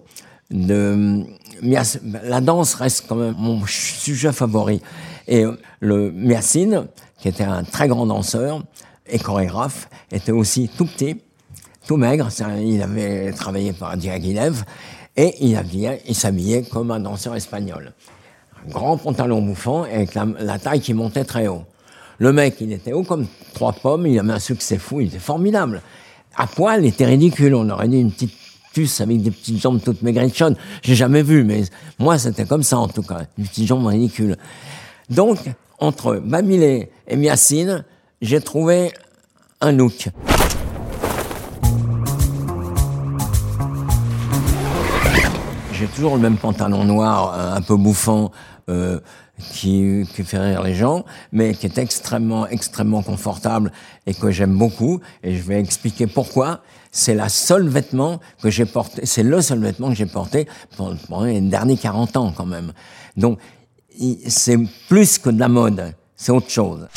de... 0.50 1.26
La 1.62 2.40
danse 2.40 2.76
reste 2.76 3.06
quand 3.08 3.16
même 3.16 3.36
mon 3.38 3.66
sujet 3.66 4.32
favori. 4.32 4.82
Et 5.28 5.44
le 5.82 6.12
Miacine, 6.12 6.88
qui 7.18 7.28
était 7.28 7.44
un 7.44 7.64
très 7.64 7.88
grand 7.88 8.06
danseur 8.06 8.64
et 9.10 9.20
chorégraphe, 9.20 9.90
était 10.12 10.32
aussi 10.32 10.70
tout 10.78 10.86
petit, 10.86 11.18
tout 11.88 11.98
maigre. 11.98 12.30
Il 12.60 12.82
avait 12.82 13.32
travaillé 13.32 13.74
par 13.74 13.98
Diaghilev 13.98 14.64
et 15.16 15.36
il, 15.42 15.60
il 16.08 16.16
s'habillait 16.16 16.64
comme 16.64 16.92
un 16.92 17.00
danseur 17.00 17.36
espagnol. 17.36 17.94
Un 18.66 18.70
grand 18.70 18.98
pantalon 18.98 19.42
bouffant 19.42 19.84
avec 19.84 20.14
la, 20.16 20.60
taille 20.60 20.82
qui 20.82 20.94
montait 20.94 21.26
très 21.26 21.48
haut. 21.48 21.64
Le 22.20 22.34
mec, 22.34 22.58
il 22.62 22.74
était 22.74 22.94
haut 22.94 23.04
comme 23.04 23.28
trois 23.54 23.74
pommes, 23.74 24.08
il 24.08 24.20
avait 24.20 24.34
un 24.34 24.40
succès 24.40 24.78
fou, 24.78 25.02
il 25.02 25.08
était 25.08 25.20
formidable. 25.20 25.82
À 26.36 26.48
poil, 26.48 26.84
il 26.84 26.88
était 26.88 27.06
ridicule, 27.06 27.56
on 27.56 27.70
aurait 27.70 27.88
dit 27.88 28.00
une 28.00 28.12
petite 28.12 28.34
cactus 28.78 29.02
avec 29.02 29.22
des 29.22 29.32
petites 29.32 29.62
jambes 29.62 29.82
toutes 29.84 30.02
maigrichonnes. 30.02 30.56
J'ai 30.82 30.96
jamais 30.96 31.24
vu, 31.24 31.44
mais 31.44 31.64
moi, 32.00 32.18
c'était 32.18 32.46
comme 32.46 32.64
ça, 32.64 32.78
en 32.78 32.88
tout 32.88 33.04
cas. 33.04 33.22
Des 33.38 33.44
petites 33.44 33.68
jambes 33.68 33.86
ridicules. 33.86 34.38
Donc, 35.10 35.40
entre 35.80 36.18
Bamilé 36.18 36.90
et 37.08 37.16
Miacine, 37.16 37.84
j'ai 38.22 38.42
trouvé 38.42 38.92
un 39.62 39.72
look. 39.72 40.10
J'ai 45.74 45.88
toujours 45.88 46.16
le 46.16 46.22
même 46.22 46.38
pantalon 46.38 46.84
noir, 46.84 47.34
euh, 47.36 47.56
un 47.56 47.62
peu 47.62 47.78
bouffant, 47.78 48.32
euh, 48.70 49.00
qui, 49.52 50.08
qui, 50.16 50.24
fait 50.24 50.40
rire 50.40 50.64
les 50.64 50.74
gens, 50.74 51.06
mais 51.32 51.54
qui 51.54 51.68
est 51.68 51.78
extrêmement, 51.78 52.48
extrêmement 52.48 53.04
confortable 53.04 53.72
et 54.08 54.16
que 54.16 54.32
j'aime 54.32 54.58
beaucoup. 54.58 55.00
Et 55.22 55.36
je 55.36 55.44
vais 55.44 55.60
expliquer 55.60 56.08
pourquoi. 56.08 56.62
C'est 56.92 57.14
la 57.14 57.30
seule 57.30 57.68
vêtement 57.68 58.20
que 58.42 58.50
j'ai 58.50 58.66
porté, 58.66 59.06
c'est 59.06 59.22
le 59.22 59.40
seul 59.42 59.60
vêtement 59.60 59.90
que 59.90 59.96
j'ai 59.96 60.08
porté 60.08 60.48
pendant, 60.76 61.26
les 61.26 61.42
derniers 61.42 61.78
40 61.78 62.18
ans 62.18 62.34
quand 62.36 62.48
même. 62.48 62.74
Donc, 63.16 63.38
c'est 64.28 64.58
plus 64.88 65.20
que 65.20 65.30
de 65.30 65.40
la 65.40 65.50
mode, 65.50 65.94
c'est 66.16 66.32
autre 66.32 66.50
chose. 66.50 66.88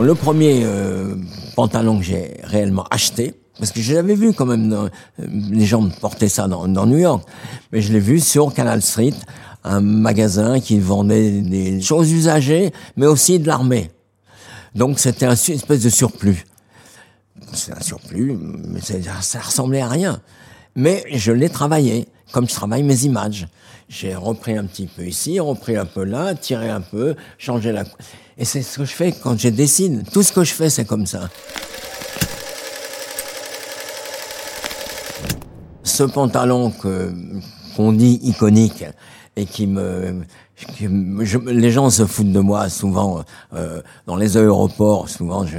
Le 0.00 0.14
premier 0.14 0.62
euh, 0.62 1.16
pantalon 1.56 1.98
que 1.98 2.04
j'ai 2.04 2.36
réellement 2.44 2.84
acheté, 2.88 3.34
parce 3.58 3.72
que 3.72 3.80
je 3.80 3.94
l'avais 3.94 4.14
vu 4.14 4.32
quand 4.32 4.46
même, 4.46 4.68
dans, 4.68 4.88
les 5.18 5.66
gens 5.66 5.88
portaient 6.00 6.28
ça 6.28 6.46
dans, 6.46 6.68
dans, 6.68 6.86
New 6.86 6.98
York, 6.98 7.26
mais 7.72 7.80
je 7.80 7.92
l'ai 7.92 7.98
vu 7.98 8.20
sur 8.20 8.54
Canal 8.54 8.80
Street, 8.80 9.14
un 9.64 9.80
magasin 9.80 10.60
qui 10.60 10.78
vendait 10.78 11.40
des 11.40 11.80
choses 11.80 12.12
usagées, 12.12 12.72
mais 12.96 13.06
aussi 13.06 13.40
de 13.40 13.48
l'armée. 13.48 13.90
Donc 14.76 15.00
c'était 15.00 15.26
une 15.26 15.32
espèce 15.32 15.82
de 15.82 15.90
surplus. 15.90 16.44
C'est 17.52 17.72
un 17.72 17.80
surplus, 17.80 18.38
mais 18.68 18.80
ça 18.80 19.40
ressemblait 19.40 19.80
à 19.80 19.88
rien. 19.88 20.20
Mais 20.76 21.02
je 21.12 21.32
l'ai 21.32 21.48
travaillé, 21.48 22.06
comme 22.32 22.48
je 22.48 22.54
travaille 22.54 22.82
mes 22.82 23.04
images. 23.04 23.46
J'ai 23.88 24.14
repris 24.14 24.56
un 24.56 24.64
petit 24.64 24.86
peu 24.86 25.06
ici, 25.06 25.40
repris 25.40 25.76
un 25.76 25.86
peu 25.86 26.04
là, 26.04 26.34
tiré 26.34 26.68
un 26.68 26.80
peu, 26.80 27.16
changé 27.38 27.72
la... 27.72 27.84
Et 28.36 28.44
c'est 28.44 28.62
ce 28.62 28.78
que 28.78 28.84
je 28.84 28.92
fais 28.92 29.12
quand 29.12 29.38
je 29.38 29.48
dessine. 29.48 30.04
Tout 30.12 30.22
ce 30.22 30.32
que 30.32 30.44
je 30.44 30.52
fais, 30.52 30.70
c'est 30.70 30.84
comme 30.84 31.06
ça. 31.06 31.28
Ce 35.82 36.02
pantalon 36.04 36.70
que 36.70 37.12
qu'on 37.76 37.92
dit 37.92 38.18
iconique 38.24 38.84
et 39.36 39.46
qui 39.46 39.68
me, 39.68 40.24
les 41.46 41.70
gens 41.70 41.90
se 41.90 42.04
foutent 42.06 42.32
de 42.32 42.40
moi 42.40 42.68
souvent 42.68 43.24
euh, 43.54 43.80
dans 44.06 44.16
les 44.16 44.36
aéroports. 44.36 45.08
Souvent, 45.08 45.46
je, 45.46 45.58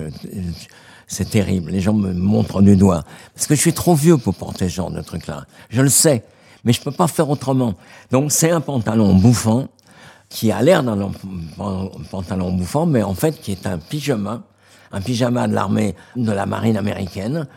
c'est 1.08 1.30
terrible. 1.30 1.72
Les 1.72 1.80
gens 1.82 1.94
me 1.94 2.14
montrent 2.14 2.62
du 2.62 2.76
doigt 2.76 3.04
parce 3.34 3.48
que 3.48 3.56
je 3.56 3.62
suis 3.62 3.74
trop 3.74 3.96
vieux 3.96 4.18
pour 4.18 4.36
porter 4.36 4.70
ce 4.70 4.76
genre 4.76 4.92
de 4.92 5.02
truc-là. 5.02 5.46
Je 5.70 5.82
le 5.82 5.90
sais, 5.90 6.24
mais 6.64 6.74
je 6.74 6.82
peux 6.82 6.92
pas 6.92 7.08
faire 7.08 7.30
autrement. 7.30 7.74
Donc 8.12 8.32
c'est 8.32 8.52
un 8.52 8.62
pantalon 8.62 9.16
bouffant 9.16 9.68
qui 10.30 10.52
a 10.52 10.62
l'air 10.62 10.84
d'un 10.84 11.12
pantalon 12.12 12.52
bouffant, 12.52 12.86
mais 12.86 13.04
en 13.04 13.16
fait 13.16 13.40
qui 13.40 13.52
est 13.52 13.66
un 13.66 13.78
pyjama, 13.78 14.44
un 14.92 15.02
pyjama 15.02 15.48
de 15.48 15.54
l'armée 15.54 15.96
de 16.16 16.32
la 16.32 16.46
marine 16.46 16.78
américaine. 16.78 17.48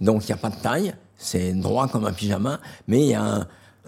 Donc 0.00 0.24
il 0.24 0.26
n'y 0.26 0.32
a 0.32 0.36
pas 0.36 0.50
de 0.50 0.56
taille, 0.56 0.94
c'est 1.16 1.52
droit 1.52 1.88
comme 1.88 2.06
un 2.06 2.12
pyjama, 2.12 2.60
mais 2.86 3.00
il 3.00 3.10
y 3.10 3.14
a 3.14 3.46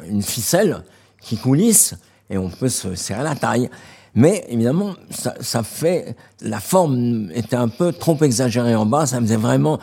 une 0.09 0.23
ficelle 0.23 0.83
qui 1.21 1.37
coulisse 1.37 1.95
et 2.29 2.39
on 2.39 2.49
peut 2.49 2.69
se 2.69 2.95
serrer 2.95 3.25
la 3.25 3.35
taille. 3.35 3.69
Mais 4.15 4.45
évidemment, 4.49 4.95
ça, 5.11 5.35
ça, 5.41 5.63
fait 5.63 6.17
la 6.41 6.59
forme 6.59 7.31
était 7.33 7.57
un 7.57 7.69
peu 7.69 7.93
trop 7.93 8.17
exagérée 8.23 8.75
en 8.75 8.87
bas, 8.87 9.07
ça 9.07 9.21
faisait 9.21 9.37
vraiment, 9.37 9.79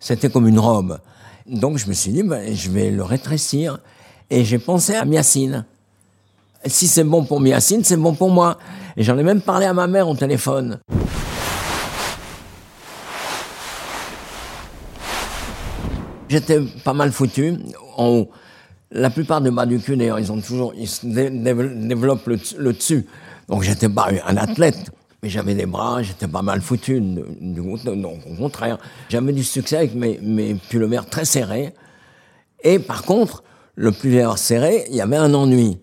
c'était 0.00 0.30
comme 0.30 0.48
une 0.48 0.58
robe. 0.58 0.98
Donc 1.46 1.78
je 1.78 1.86
me 1.86 1.92
suis 1.92 2.12
dit, 2.12 2.22
ben, 2.22 2.54
je 2.54 2.70
vais 2.70 2.90
le 2.90 3.02
rétrécir. 3.02 3.78
Et 4.30 4.44
j'ai 4.44 4.58
pensé 4.58 4.94
à 4.94 5.04
Miacine 5.04 5.64
si 6.68 6.88
c'est 6.88 7.04
bon 7.04 7.24
pour 7.24 7.40
Miacine, 7.40 7.84
c'est 7.84 7.96
bon 7.96 8.14
pour 8.14 8.30
moi. 8.30 8.58
Et 8.96 9.02
j'en 9.02 9.16
ai 9.18 9.22
même 9.22 9.40
parlé 9.40 9.66
à 9.66 9.72
ma 9.72 9.86
mère 9.86 10.08
au 10.08 10.14
téléphone. 10.14 10.78
J'étais 16.28 16.60
pas 16.84 16.92
mal 16.92 17.12
foutu. 17.12 17.56
En 17.96 18.26
La 18.90 19.10
plupart 19.10 19.40
des 19.40 19.50
bas 19.50 19.66
du 19.66 19.78
cul, 19.78 19.96
d'ailleurs, 19.96 20.18
ils 20.18 20.32
ont 20.32 20.40
toujours, 20.40 20.72
ils 20.76 20.88
développent 21.02 22.26
le, 22.26 22.72
dessus. 22.72 23.06
Donc 23.48 23.62
j'étais 23.62 23.88
pas 23.88 24.08
un 24.26 24.36
athlète, 24.36 24.90
mais 25.22 25.28
j'avais 25.28 25.54
des 25.54 25.66
bras, 25.66 26.02
j'étais 26.02 26.26
pas 26.28 26.42
mal 26.42 26.60
foutu. 26.60 27.00
Donc 27.00 28.20
au 28.30 28.34
contraire, 28.36 28.78
j'avais 29.08 29.32
du 29.32 29.44
succès 29.44 29.76
avec 29.76 29.94
mes, 29.94 30.18
mes 30.22 30.54
pullovers 30.54 31.06
très 31.06 31.24
serrés. 31.24 31.74
Et 32.64 32.78
par 32.78 33.02
contre, 33.02 33.44
le 33.76 33.92
pullover 33.92 34.36
serré, 34.36 34.86
il 34.90 34.96
y 34.96 35.00
avait 35.00 35.16
un 35.16 35.32
ennui 35.32 35.78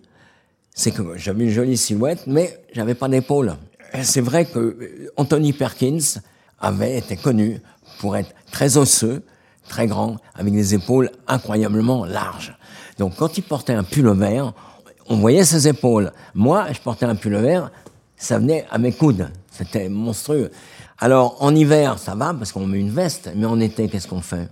c'est 0.73 0.91
que 0.91 1.17
j'avais 1.17 1.45
une 1.45 1.49
jolie 1.49 1.77
silhouette, 1.77 2.23
mais 2.27 2.59
j'avais 2.73 2.95
pas 2.95 3.07
d'épaule. 3.07 3.55
C'est 4.01 4.21
vrai 4.21 4.45
que 4.45 4.59
euh, 4.59 5.11
Anthony 5.17 5.53
Perkins 5.53 6.19
avait 6.59 6.97
été 6.97 7.15
connu 7.15 7.59
pour 7.99 8.17
être 8.17 8.33
très 8.51 8.77
osseux, 8.77 9.21
très 9.67 9.87
grand, 9.87 10.17
avec 10.33 10.53
des 10.53 10.73
épaules 10.73 11.11
incroyablement 11.27 12.05
larges. 12.05 12.55
Donc 12.97 13.15
quand 13.17 13.37
il 13.37 13.43
portait 13.43 13.73
un 13.73 13.83
pull 13.83 14.09
vert, 14.17 14.53
on 15.07 15.17
voyait 15.17 15.43
ses 15.43 15.67
épaules. 15.67 16.11
Moi, 16.33 16.65
je 16.71 16.79
portais 16.79 17.05
un 17.05 17.15
pull 17.15 17.35
vert, 17.35 17.71
ça 18.17 18.39
venait 18.39 18.65
à 18.71 18.77
mes 18.77 18.93
coudes. 18.93 19.29
C'était 19.51 19.89
monstrueux. 19.89 20.49
Alors 20.97 21.37
en 21.39 21.53
hiver, 21.53 21.99
ça 21.99 22.15
va 22.15 22.33
parce 22.33 22.51
qu'on 22.51 22.65
met 22.65 22.79
une 22.79 22.89
veste, 22.89 23.29
mais 23.35 23.45
en 23.45 23.59
été, 23.59 23.87
qu'est-ce 23.89 24.07
qu'on 24.07 24.21
fait? 24.21 24.49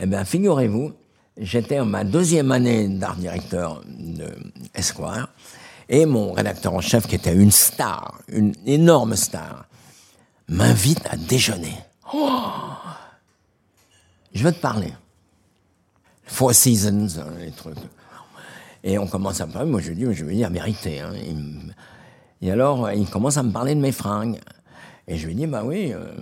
Eh 0.00 0.06
bien, 0.06 0.24
figurez-vous 0.24 0.92
j'étais 1.38 1.80
en 1.80 1.86
ma 1.86 2.04
deuxième 2.04 2.52
année 2.52 2.88
d'art 2.88 3.16
directeur 3.16 3.82
de 3.86 4.28
Esquire, 4.74 5.28
et 5.88 6.04
mon 6.04 6.32
rédacteur 6.32 6.74
en 6.74 6.80
chef, 6.80 7.06
qui 7.06 7.14
était 7.14 7.34
une 7.34 7.50
star, 7.50 8.18
une 8.28 8.54
énorme 8.66 9.16
star, 9.16 9.66
m'invite 10.48 11.06
à 11.10 11.16
déjeuner. 11.16 11.74
Oh 12.12 12.28
je 14.34 14.44
veux 14.44 14.52
te 14.52 14.60
parler. 14.60 14.92
Four 16.24 16.54
Seasons, 16.54 17.08
hein, 17.18 17.32
les 17.40 17.50
trucs. 17.50 17.78
Et 18.84 18.98
on 18.98 19.06
commence 19.06 19.40
à 19.40 19.46
parler. 19.46 19.68
Moi, 19.68 19.80
je 19.80 19.92
dis, 19.92 20.06
je 20.12 20.24
veux 20.24 20.32
dire 20.32 20.50
vérité. 20.50 21.00
Hein. 21.00 21.12
Et 22.40 22.52
alors, 22.52 22.92
il 22.92 23.08
commence 23.08 23.36
à 23.36 23.42
me 23.42 23.50
parler 23.50 23.74
de 23.74 23.80
mes 23.80 23.90
fringues. 23.90 24.38
Et 25.08 25.16
je 25.16 25.26
lui 25.26 25.34
dis, 25.34 25.46
bah 25.46 25.62
oui. 25.64 25.92
Euh... 25.92 26.12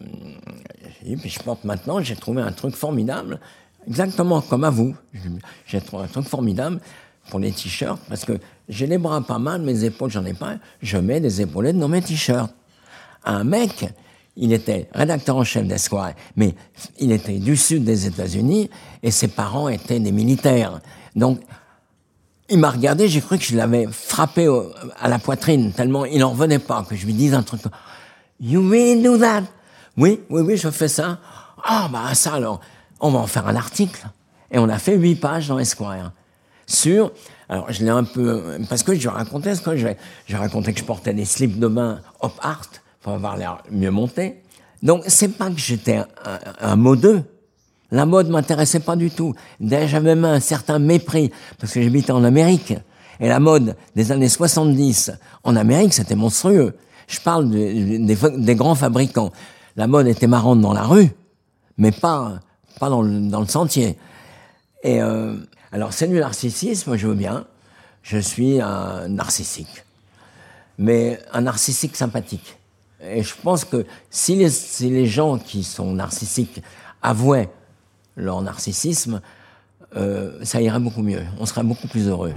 puis 1.20 1.28
je 1.28 1.40
porte 1.40 1.64
maintenant, 1.64 2.00
j'ai 2.00 2.16
trouvé 2.16 2.40
un 2.40 2.52
truc 2.52 2.74
formidable 2.74 3.40
exactement 3.86 4.40
comme 4.40 4.64
à 4.64 4.70
vous. 4.70 4.94
J'ai 5.66 5.80
trouvé 5.80 6.04
un 6.04 6.08
truc 6.08 6.26
formidable 6.28 6.80
pour 7.30 7.40
les 7.40 7.52
t-shirts, 7.52 8.00
parce 8.08 8.24
que 8.24 8.38
j'ai 8.68 8.86
les 8.86 8.98
bras 8.98 9.20
pas 9.20 9.38
mal, 9.38 9.62
mes 9.62 9.84
épaules, 9.84 10.10
j'en 10.10 10.24
ai 10.24 10.34
pas. 10.34 10.56
Je 10.80 10.96
mets 10.96 11.20
des 11.20 11.40
épaulettes 11.40 11.78
dans 11.78 11.88
mes 11.88 12.02
t-shirts. 12.02 12.52
Un 13.24 13.42
mec, 13.42 13.92
il 14.36 14.52
était 14.52 14.88
rédacteur 14.92 15.36
en 15.36 15.44
chef 15.44 15.66
d'Esquire, 15.66 16.14
mais 16.36 16.54
il 17.00 17.10
était 17.10 17.38
du 17.38 17.56
sud 17.56 17.84
des 17.84 18.06
États-Unis 18.06 18.70
et 19.02 19.10
ses 19.10 19.28
parents 19.28 19.68
étaient 19.68 19.98
des 19.98 20.12
militaires. 20.12 20.80
Donc, 21.16 21.40
il 22.48 22.58
m'a 22.58 22.70
regardé, 22.70 23.08
j'ai 23.08 23.20
cru 23.20 23.38
que 23.38 23.44
je 23.44 23.56
l'avais 23.56 23.88
frappé 23.90 24.48
à 25.00 25.08
la 25.08 25.18
poitrine, 25.18 25.72
tellement 25.72 26.04
il 26.04 26.20
n'en 26.20 26.30
revenait 26.30 26.60
pas 26.60 26.84
que 26.88 26.94
je 26.94 27.06
lui 27.06 27.14
dise 27.14 27.34
un 27.34 27.42
truc. 27.42 27.62
You 28.38 28.68
really 28.68 29.02
do 29.02 29.18
that? 29.18 29.44
Oui, 29.96 30.20
oui, 30.30 30.42
oui, 30.42 30.56
je 30.56 30.70
fais 30.70 30.88
ça. 30.88 31.18
Ah, 31.64 31.88
bah, 31.90 32.14
ça 32.14 32.34
alors 32.34 32.60
on 33.00 33.10
va 33.10 33.18
en 33.18 33.26
faire 33.26 33.46
un 33.46 33.56
article. 33.56 34.06
Et 34.50 34.58
on 34.58 34.68
a 34.68 34.78
fait 34.78 34.96
huit 34.96 35.16
pages 35.16 35.48
dans 35.48 35.58
Esquire 35.58 36.12
sur. 36.66 37.12
Alors, 37.48 37.70
je 37.70 37.84
l'ai 37.84 37.90
un 37.90 38.04
peu. 38.04 38.58
Parce 38.68 38.82
que 38.82 38.94
je 38.94 39.08
racontais 39.08 39.54
ce 39.54 39.62
que 39.62 39.76
je 39.76 39.88
Je 40.26 40.36
racontais 40.36 40.72
que 40.72 40.80
je 40.80 40.84
portais 40.84 41.14
des 41.14 41.24
slips 41.24 41.58
de 41.58 41.68
bain 41.68 42.00
Hop 42.20 42.34
Art 42.42 42.68
pour 43.00 43.12
avoir 43.12 43.36
l'air 43.36 43.62
mieux 43.70 43.90
monté. 43.90 44.42
Donc, 44.82 45.04
c'est 45.06 45.28
pas 45.28 45.48
que 45.50 45.58
j'étais 45.58 45.96
un, 45.96 46.06
un, 46.60 46.76
modeux. 46.76 47.22
La 47.90 48.04
mode 48.04 48.28
m'intéressait 48.28 48.80
pas 48.80 48.96
du 48.96 49.10
tout. 49.10 49.34
J'avais 49.60 50.00
même 50.00 50.24
un 50.24 50.40
certain 50.40 50.78
mépris 50.78 51.30
parce 51.58 51.72
que 51.72 51.82
j'habitais 51.82 52.12
en 52.12 52.24
Amérique. 52.24 52.74
Et 53.20 53.28
la 53.28 53.40
mode 53.40 53.76
des 53.94 54.12
années 54.12 54.28
70 54.28 55.12
en 55.44 55.56
Amérique, 55.56 55.94
c'était 55.94 56.16
monstrueux. 56.16 56.74
Je 57.06 57.20
parle 57.20 57.48
des, 57.48 57.98
des 58.00 58.54
grands 58.54 58.74
fabricants. 58.74 59.30
La 59.76 59.86
mode 59.86 60.08
était 60.08 60.26
marrante 60.26 60.60
dans 60.60 60.72
la 60.72 60.82
rue, 60.82 61.10
mais 61.78 61.92
pas 61.92 62.40
pas 62.78 62.88
dans 62.88 63.02
le, 63.02 63.46
sentier. 63.46 63.96
Et 64.82 65.00
euh, 65.02 65.36
alors, 65.72 65.92
c'est 65.92 66.08
du 66.08 66.18
narcissisme, 66.18 66.96
je 66.96 67.06
veux 67.08 67.14
bien. 67.14 67.46
Je 68.02 68.18
suis 68.18 68.60
un 68.60 69.08
narcissique. 69.08 69.84
Mais 70.78 71.18
un 71.32 71.42
narcissique 71.42 71.96
sympathique. 71.96 72.58
Et 73.02 73.22
je 73.22 73.34
pense 73.42 73.64
que 73.64 73.84
si 74.10 74.36
les, 74.36 75.06
gens 75.06 75.38
qui 75.38 75.64
sont 75.64 75.92
narcissiques 75.92 76.62
avouaient 77.02 77.50
leur 78.16 78.40
narcissisme, 78.42 79.20
euh, 79.96 80.38
ça 80.42 80.60
irait 80.60 80.80
beaucoup 80.80 81.02
mieux. 81.02 81.22
On 81.38 81.46
serait 81.46 81.62
beaucoup 81.62 81.88
plus 81.88 82.08
heureux. 82.08 82.32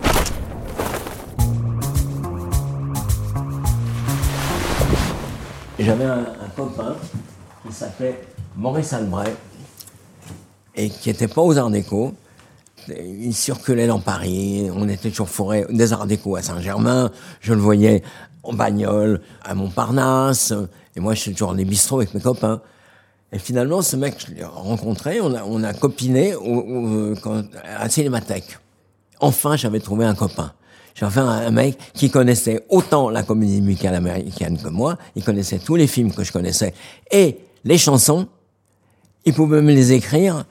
J'avais 5.79 6.05
un, 6.05 6.25
copain 6.55 6.95
qui 7.65 7.73
s'appelait 7.73 8.21
Maurice 8.57 8.91
Albray, 8.91 9.33
et 10.79 10.89
qui 10.89 11.09
n'était 11.09 11.27
pas 11.27 11.41
aux 11.41 11.57
Arts 11.57 11.69
Déco. 11.69 12.13
Il 12.87 13.33
circulait 13.35 13.85
dans 13.85 13.99
Paris, 13.99 14.69
on 14.73 14.87
était 14.87 15.09
toujours 15.09 15.29
forêt 15.29 15.65
des 15.69 15.91
Arts 15.93 16.07
Déco 16.07 16.37
à 16.37 16.41
Saint-Germain, 16.41 17.11
je 17.41 17.53
le 17.53 17.59
voyais 17.59 18.01
en 18.41 18.53
bagnole 18.53 19.21
à 19.43 19.53
Montparnasse, 19.53 20.53
et 20.95 20.99
moi 21.01 21.13
je 21.13 21.19
suis 21.19 21.31
toujours 21.33 21.49
dans 21.49 21.55
les 21.55 21.65
bistrots 21.65 21.97
avec 21.97 22.13
mes 22.13 22.21
copains. 22.21 22.61
Et 23.31 23.37
finalement, 23.37 23.83
ce 23.83 23.95
mec, 23.95 24.15
je 24.25 24.33
l'ai 24.33 24.43
rencontré, 24.43 25.19
on 25.21 25.63
a, 25.63 25.73
copiné 25.73 26.33
au, 26.33 27.13
à 27.77 27.87
Cinémathèque. 27.87 28.57
Enfin, 29.19 29.55
j'avais 29.55 29.81
trouvé 29.81 30.05
un 30.05 30.15
copain. 30.15 30.53
J'avais 30.95 31.21
un, 31.21 31.27
un 31.27 31.51
mec 31.51 31.77
qui 31.93 32.09
connaissait 32.09 32.65
autant 32.69 33.11
la 33.11 33.21
comédie 33.21 33.61
musicale 33.61 33.93
américaine 33.93 34.57
que 34.57 34.69
moi, 34.69 34.97
il 35.15 35.23
connaissait 35.23 35.59
tous 35.59 35.75
les 35.75 35.85
films 35.85 36.11
que 36.11 36.23
je 36.23 36.31
connaissais, 36.31 36.73
et 37.11 37.37
les 37.65 37.77
chansons, 37.77 38.27
il 39.25 39.33
pouvait 39.33 39.61
me 39.61 39.73
les 39.73 39.91
écrire 39.91 40.45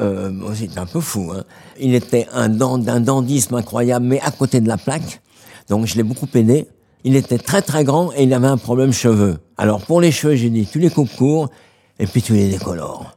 euh, 0.00 0.54
c'était 0.54 0.78
un 0.78 0.86
peu 0.86 1.00
fou. 1.00 1.32
Hein. 1.34 1.44
Il 1.78 1.94
était 1.94 2.26
un 2.32 2.48
d'un 2.48 3.00
dandisme 3.00 3.54
incroyable, 3.54 4.06
mais 4.06 4.20
à 4.20 4.30
côté 4.30 4.60
de 4.60 4.68
la 4.68 4.76
plaque. 4.76 5.20
Donc 5.68 5.86
je 5.86 5.96
l'ai 5.96 6.02
beaucoup 6.02 6.28
aidé. 6.34 6.66
Il 7.04 7.16
était 7.16 7.38
très 7.38 7.62
très 7.62 7.84
grand 7.84 8.12
et 8.12 8.24
il 8.24 8.34
avait 8.34 8.46
un 8.46 8.56
problème 8.56 8.92
cheveux. 8.92 9.38
Alors 9.56 9.84
pour 9.84 10.00
les 10.00 10.10
cheveux, 10.10 10.34
j'ai 10.34 10.50
dit 10.50 10.66
tu 10.66 10.78
les 10.78 10.90
coupes 10.90 11.14
courts 11.16 11.50
et 11.98 12.06
puis 12.06 12.22
tu 12.22 12.32
les 12.32 12.48
décolores, 12.48 13.16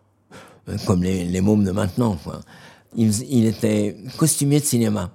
euh, 0.70 0.78
comme 0.86 1.04
les, 1.04 1.26
les 1.26 1.42
mômes 1.42 1.64
de 1.64 1.72
maintenant. 1.72 2.18
Quoi. 2.24 2.42
Il, 2.96 3.12
il, 3.30 3.46
était 3.46 3.98
costumier 4.18 4.60
de 4.60 4.66
cinéma, 4.66 5.10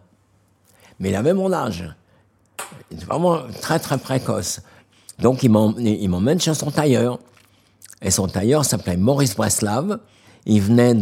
mais 0.99 1.11
il 1.11 1.15
avait 1.15 1.35
mon 1.35 1.53
âge. 1.53 1.85
Il 2.91 2.97
était 2.97 3.07
vraiment 3.07 3.41
très 3.61 3.79
très 3.79 3.99
précoce. 3.99 4.61
Donc 5.19 5.43
il 5.43 5.51
m'emmène 5.51 6.41
chez 6.41 6.55
son 6.55 6.71
tailleur. 6.71 7.19
Et 8.03 8.11
son 8.11 8.27
tailleur 8.27 8.65
s'appelait 8.65 8.97
Maurice 8.97 9.37
Breslav. 9.37 10.01
Il 10.47 10.61
venait 10.61 10.95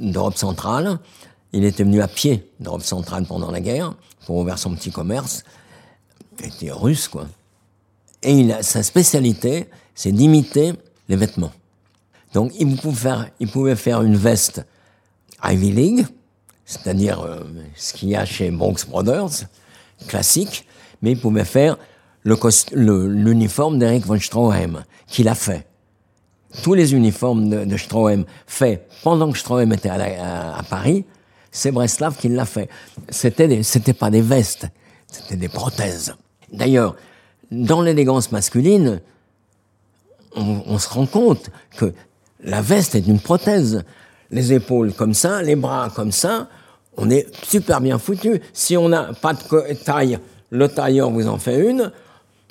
d'Europe 0.00 0.36
centrale. 0.36 0.98
Il 1.52 1.64
était 1.64 1.84
venu 1.84 2.02
à 2.02 2.08
pied 2.08 2.50
d'Europe 2.60 2.82
centrale 2.82 3.24
pendant 3.26 3.50
la 3.50 3.60
guerre 3.60 3.94
pour 4.26 4.36
ouvrir 4.36 4.58
son 4.58 4.74
petit 4.74 4.90
commerce. 4.90 5.44
Il 6.40 6.46
était 6.46 6.72
russe, 6.72 7.08
quoi. 7.08 7.26
Et 8.22 8.32
il 8.32 8.52
a, 8.52 8.62
sa 8.62 8.82
spécialité, 8.82 9.68
c'est 9.94 10.12
d'imiter 10.12 10.72
les 11.08 11.16
vêtements. 11.16 11.52
Donc, 12.32 12.52
il 12.58 12.76
pouvait 12.76 12.96
faire, 12.96 13.30
il 13.38 13.48
pouvait 13.48 13.76
faire 13.76 14.02
une 14.02 14.16
veste 14.16 14.64
Ivy 15.42 15.72
League, 15.72 16.06
c'est-à-dire 16.64 17.20
euh, 17.20 17.40
ce 17.76 17.92
qu'il 17.92 18.08
y 18.08 18.16
a 18.16 18.24
chez 18.24 18.50
Bronx 18.50 18.86
Brothers, 18.88 19.46
classique, 20.08 20.66
mais 21.02 21.12
il 21.12 21.20
pouvait 21.20 21.44
faire 21.44 21.76
l'uniforme 22.24 23.78
d'Eric 23.78 24.06
von 24.06 24.18
Stroheim, 24.18 24.84
qu'il 25.06 25.28
a 25.28 25.34
fait 25.34 25.66
tous 26.62 26.74
les 26.74 26.94
uniformes 26.94 27.48
de, 27.48 27.64
de 27.64 27.76
faits 28.46 28.88
pendant 29.02 29.30
que 29.30 29.38
Stroheim 29.38 29.72
était 29.72 29.88
à, 29.88 30.56
à, 30.56 30.62
Paris, 30.62 31.04
c'est 31.50 31.70
Breslav 31.70 32.16
qui 32.16 32.28
l'a 32.28 32.44
fait. 32.44 32.68
C'était 33.08 33.62
c'était 33.62 33.92
pas 33.92 34.10
des 34.10 34.20
vestes, 34.20 34.66
c'était 35.10 35.36
des 35.36 35.48
prothèses. 35.48 36.14
D'ailleurs, 36.52 36.96
dans 37.50 37.82
l'élégance 37.82 38.32
masculine, 38.32 39.00
on, 40.36 40.62
on, 40.66 40.78
se 40.78 40.88
rend 40.88 41.06
compte 41.06 41.50
que 41.76 41.92
la 42.42 42.60
veste 42.60 42.94
est 42.94 43.06
une 43.06 43.20
prothèse. 43.20 43.84
Les 44.30 44.52
épaules 44.52 44.92
comme 44.92 45.14
ça, 45.14 45.42
les 45.42 45.54
bras 45.54 45.90
comme 45.94 46.12
ça, 46.12 46.48
on 46.96 47.10
est 47.10 47.26
super 47.44 47.80
bien 47.80 47.98
foutu. 47.98 48.40
Si 48.52 48.76
on 48.76 48.88
n'a 48.88 49.12
pas 49.12 49.34
de 49.34 49.74
taille, 49.74 50.18
le 50.50 50.68
tailleur 50.68 51.10
vous 51.10 51.28
en 51.28 51.38
fait 51.38 51.68
une. 51.68 51.92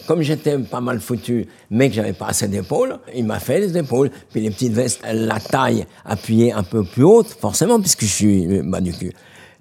Comme 0.08 0.22
j'étais 0.22 0.58
pas 0.58 0.82
mal 0.82 1.00
foutu, 1.00 1.48
mais 1.70 1.90
que 1.90 1.96
j'avais 1.96 2.14
pas 2.14 2.28
assez 2.28 2.48
d'épaules, 2.48 3.00
il 3.16 3.26
m'a 3.26 3.40
fait 3.40 3.60
les 3.60 3.78
épaules. 3.78 4.12
Puis 4.32 4.42
les 4.42 4.50
petites 4.50 4.74
vestes, 4.74 5.02
la 5.12 5.40
taille 5.40 5.86
appuyée 6.06 6.52
un 6.52 6.64
peu 6.64 6.84
plus 6.84 7.04
haute, 7.04 7.30
forcément, 7.40 7.80
puisque 7.80 8.02
je 8.02 8.14
suis 8.14 8.62
bas 8.62 8.82
du 8.82 8.94
cul. 8.94 9.14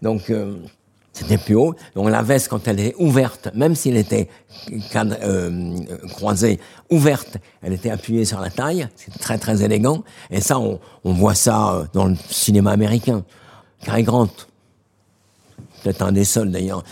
Donc, 0.02 0.30
euh, 0.30 0.56
c'était 1.12 1.38
plus 1.38 1.54
haut. 1.54 1.74
Donc 1.94 2.08
la 2.08 2.22
veste, 2.22 2.48
quand 2.48 2.66
elle 2.66 2.80
est 2.80 2.94
ouverte, 2.98 3.50
même 3.54 3.74
s'il 3.74 3.96
était 3.96 4.28
cadre, 4.90 5.16
euh, 5.22 5.76
croisée, 6.10 6.58
ouverte, 6.90 7.36
elle 7.62 7.74
était 7.74 7.90
appuyée 7.90 8.24
sur 8.24 8.40
la 8.40 8.50
taille. 8.50 8.88
C'est 8.96 9.16
très, 9.18 9.38
très 9.38 9.62
élégant. 9.62 10.04
Et 10.30 10.40
ça, 10.40 10.58
on, 10.58 10.80
on 11.04 11.12
voit 11.12 11.34
ça 11.34 11.74
euh, 11.74 11.84
dans 11.92 12.06
le 12.06 12.16
cinéma 12.30 12.70
américain. 12.72 13.24
Cary 13.84 14.04
Grant, 14.04 14.28
peut-être 15.82 16.02
un 16.02 16.12
des 16.12 16.24
seuls 16.24 16.50
d'ailleurs, 16.50 16.82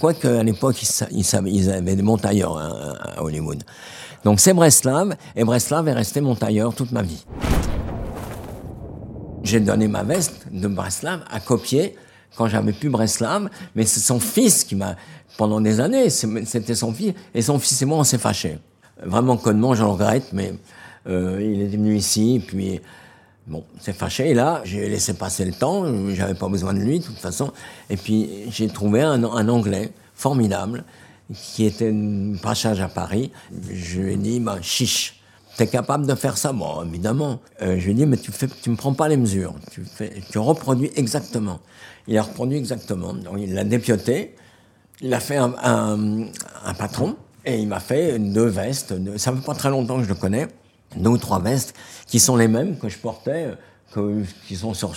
Quoique 0.00 0.28
à 0.28 0.42
l'époque, 0.42 0.82
ils, 1.10 1.70
avaient 1.70 1.96
des 1.96 2.02
montailleurs 2.02 2.56
hein, 2.56 2.94
à 3.16 3.22
Hollywood. 3.22 3.62
Donc 4.24 4.40
c'est 4.40 4.54
Breslav, 4.54 5.16
et 5.34 5.44
Breslav 5.44 5.86
est 5.88 5.92
resté 5.92 6.20
mon 6.20 6.34
tailleur 6.34 6.74
toute 6.74 6.92
ma 6.92 7.02
vie. 7.02 7.24
J'ai 9.42 9.60
donné 9.60 9.88
ma 9.88 10.02
veste 10.02 10.46
de 10.50 10.66
Breslav 10.68 11.20
à 11.30 11.40
copier 11.40 11.94
quand 12.36 12.48
j'avais 12.48 12.72
plus 12.72 12.90
Breslav, 12.90 13.48
mais 13.74 13.84
c'est 13.84 14.00
son 14.00 14.20
fils 14.20 14.64
qui 14.64 14.74
m'a, 14.74 14.96
pendant 15.36 15.60
des 15.60 15.80
années, 15.80 16.10
c'était 16.10 16.74
son 16.74 16.92
fils, 16.92 17.14
et 17.34 17.42
son 17.42 17.58
fils 17.58 17.80
et 17.82 17.84
moi, 17.86 17.98
on 17.98 18.04
s'est 18.04 18.18
fâchés. 18.18 18.58
Vraiment 19.04 19.36
connement, 19.36 19.74
j'en 19.74 19.92
regrette, 19.92 20.32
mais 20.32 20.54
euh, 21.08 21.40
il 21.40 21.62
est 21.62 21.68
venu 21.68 21.96
ici, 21.96 22.42
puis 22.46 22.80
Bon, 23.46 23.64
c'est 23.78 23.92
fâché. 23.92 24.30
Et 24.30 24.34
là, 24.34 24.60
j'ai 24.64 24.88
laissé 24.88 25.14
passer 25.14 25.44
le 25.44 25.52
temps. 25.52 25.84
J'avais 26.12 26.34
pas 26.34 26.48
besoin 26.48 26.74
de 26.74 26.80
lui, 26.80 26.98
de 26.98 27.04
toute 27.04 27.18
façon. 27.18 27.52
Et 27.90 27.96
puis, 27.96 28.28
j'ai 28.50 28.66
trouvé 28.68 29.02
un, 29.02 29.22
Anglais 29.22 29.92
formidable 30.14 30.84
qui 31.32 31.64
était 31.64 31.90
un 31.90 32.34
passage 32.42 32.80
à 32.80 32.88
Paris. 32.88 33.30
Je 33.70 34.00
lui 34.00 34.14
ai 34.14 34.16
dit, 34.16 34.40
bah, 34.40 34.58
chiche, 34.62 35.20
t'es 35.56 35.68
capable 35.68 36.06
de 36.06 36.14
faire 36.16 36.36
ça? 36.36 36.52
Bon, 36.52 36.84
évidemment. 36.84 37.40
Euh, 37.62 37.78
je 37.78 37.84
lui 37.84 37.92
ai 37.92 37.94
dit, 37.94 38.06
mais 38.06 38.16
tu 38.16 38.32
fais, 38.32 38.48
me 38.66 38.76
prends 38.76 38.94
pas 38.94 39.08
les 39.08 39.16
mesures. 39.16 39.54
Tu 40.30 40.38
reproduis 40.38 40.90
exactement. 40.96 41.60
Il 42.08 42.18
a 42.18 42.22
reproduit 42.22 42.58
exactement. 42.58 43.14
Donc, 43.14 43.36
il 43.38 43.54
l'a 43.54 43.64
dépioté. 43.64 44.34
Il 45.00 45.14
a 45.14 45.20
fait 45.20 45.36
un, 45.36 46.26
patron. 46.76 47.14
Et 47.44 47.60
il 47.60 47.68
m'a 47.68 47.78
fait 47.78 48.18
deux 48.18 48.46
vestes. 48.46 48.94
Ça 49.18 49.32
fait 49.32 49.44
pas 49.44 49.54
très 49.54 49.70
longtemps 49.70 49.98
que 49.98 50.02
je 50.02 50.08
le 50.08 50.16
connais 50.16 50.48
deux 50.94 51.10
ou 51.10 51.18
trois 51.18 51.40
vestes 51.40 51.74
qui 52.06 52.20
sont 52.20 52.36
les 52.36 52.48
mêmes 52.48 52.78
que 52.78 52.88
je 52.88 52.98
portais, 52.98 53.54
que, 53.92 54.22
qui 54.46 54.56
sont 54.56 54.74
sur 54.74 54.94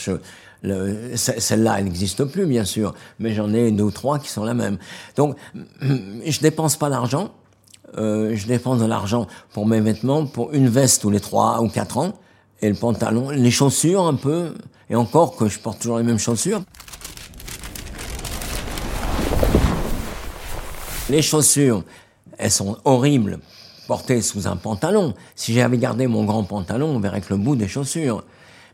celle-là, 1.16 1.80
elle 1.80 1.86
n'existe 1.86 2.26
plus, 2.26 2.46
bien 2.46 2.66
sûr, 2.66 2.94
mais 3.20 3.34
j'en 3.34 3.54
ai 3.54 3.72
deux 3.72 3.84
ou 3.84 3.92
trois 3.92 4.20
qui 4.20 4.30
sont 4.30 4.44
la 4.44 4.54
même. 4.54 4.78
Donc, 5.16 5.36
je 5.82 6.40
dépense 6.40 6.78
pas 6.78 6.90
d'argent. 6.90 7.32
Euh, 7.98 8.36
je 8.36 8.46
dépense 8.46 8.80
de 8.80 8.86
l'argent 8.86 9.26
pour 9.52 9.66
mes 9.66 9.82
vêtements, 9.82 10.28
pour 10.28 10.54
une 10.54 10.70
veste 10.70 11.02
tous 11.02 11.10
les 11.10 11.20
trois 11.20 11.62
ou 11.62 11.70
quatre 11.70 11.98
ans, 11.98 12.14
et 12.62 12.70
le 12.70 12.76
pantalon, 12.76 13.32
les 13.32 13.50
chaussures 13.50 14.06
un 14.06 14.14
peu, 14.14 14.54
et 14.92 14.96
encore 14.96 15.36
que 15.36 15.48
je 15.48 15.58
porte 15.58 15.80
toujours 15.80 15.98
les 15.98 16.04
mêmes 16.04 16.20
chaussures. 16.20 16.62
Les 21.10 21.24
chaussures, 21.24 21.84
elles 22.38 22.52
sont 22.52 22.78
horribles 22.86 23.40
porté 23.90 24.22
sous 24.22 24.48
un 24.48 24.56
pantalon. 24.56 25.16
Si 25.36 25.52
j'avais 25.52 25.80
gardé 25.80 26.06
mon 26.06 26.24
grand 26.24 26.44
pantalon, 26.44 26.90
on 26.90 27.00
verrait 27.00 27.22
que 27.22 27.34
le 27.34 27.40
bout 27.40 27.56
des 27.56 27.68
chaussures. 27.68 28.24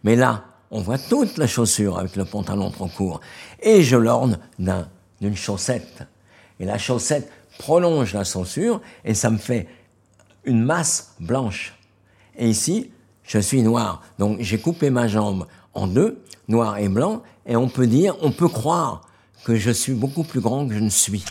Mais 0.04 0.18
là, 0.18 0.44
on 0.72 0.82
voit 0.82 0.98
toute 0.98 1.38
la 1.38 1.48
chaussure 1.48 1.98
avec 1.98 2.18
le 2.18 2.26
pantalon 2.26 2.70
trop 2.70 2.90
court. 2.90 3.22
Et 3.62 3.82
je 3.82 3.96
l'orne 3.96 4.40
d'une 4.60 5.38
chaussette. 5.38 6.04
Et 6.60 6.66
la 6.66 6.78
chaussette 6.78 7.32
prolonge 7.58 8.14
la 8.14 8.26
chaussure 8.26 8.82
et 9.06 9.14
ça 9.14 9.30
me 9.30 9.38
fait 9.38 9.70
une 10.44 10.62
masse 10.62 11.14
blanche. 11.22 11.80
Et 12.38 12.50
ici, 12.50 12.92
je 13.24 13.40
suis 13.40 13.64
noir. 13.64 14.02
Donc 14.20 14.42
j'ai 14.42 14.60
coupé 14.60 14.90
ma 14.90 15.08
jambe 15.08 15.48
en 15.74 15.88
deux, 15.88 16.22
noir 16.50 16.78
et 16.78 16.90
blanc, 16.90 17.24
et 17.46 17.56
on 17.56 17.70
peut 17.70 17.88
dire, 17.88 18.18
on 18.22 18.32
peut 18.32 18.50
croire 18.50 19.08
que 19.46 19.56
je 19.56 19.72
suis 19.72 19.94
beaucoup 19.94 20.24
plus 20.24 20.42
grand 20.42 20.68
que 20.68 20.74
je 20.74 20.80
ne 20.80 20.90
suis. 20.90 21.24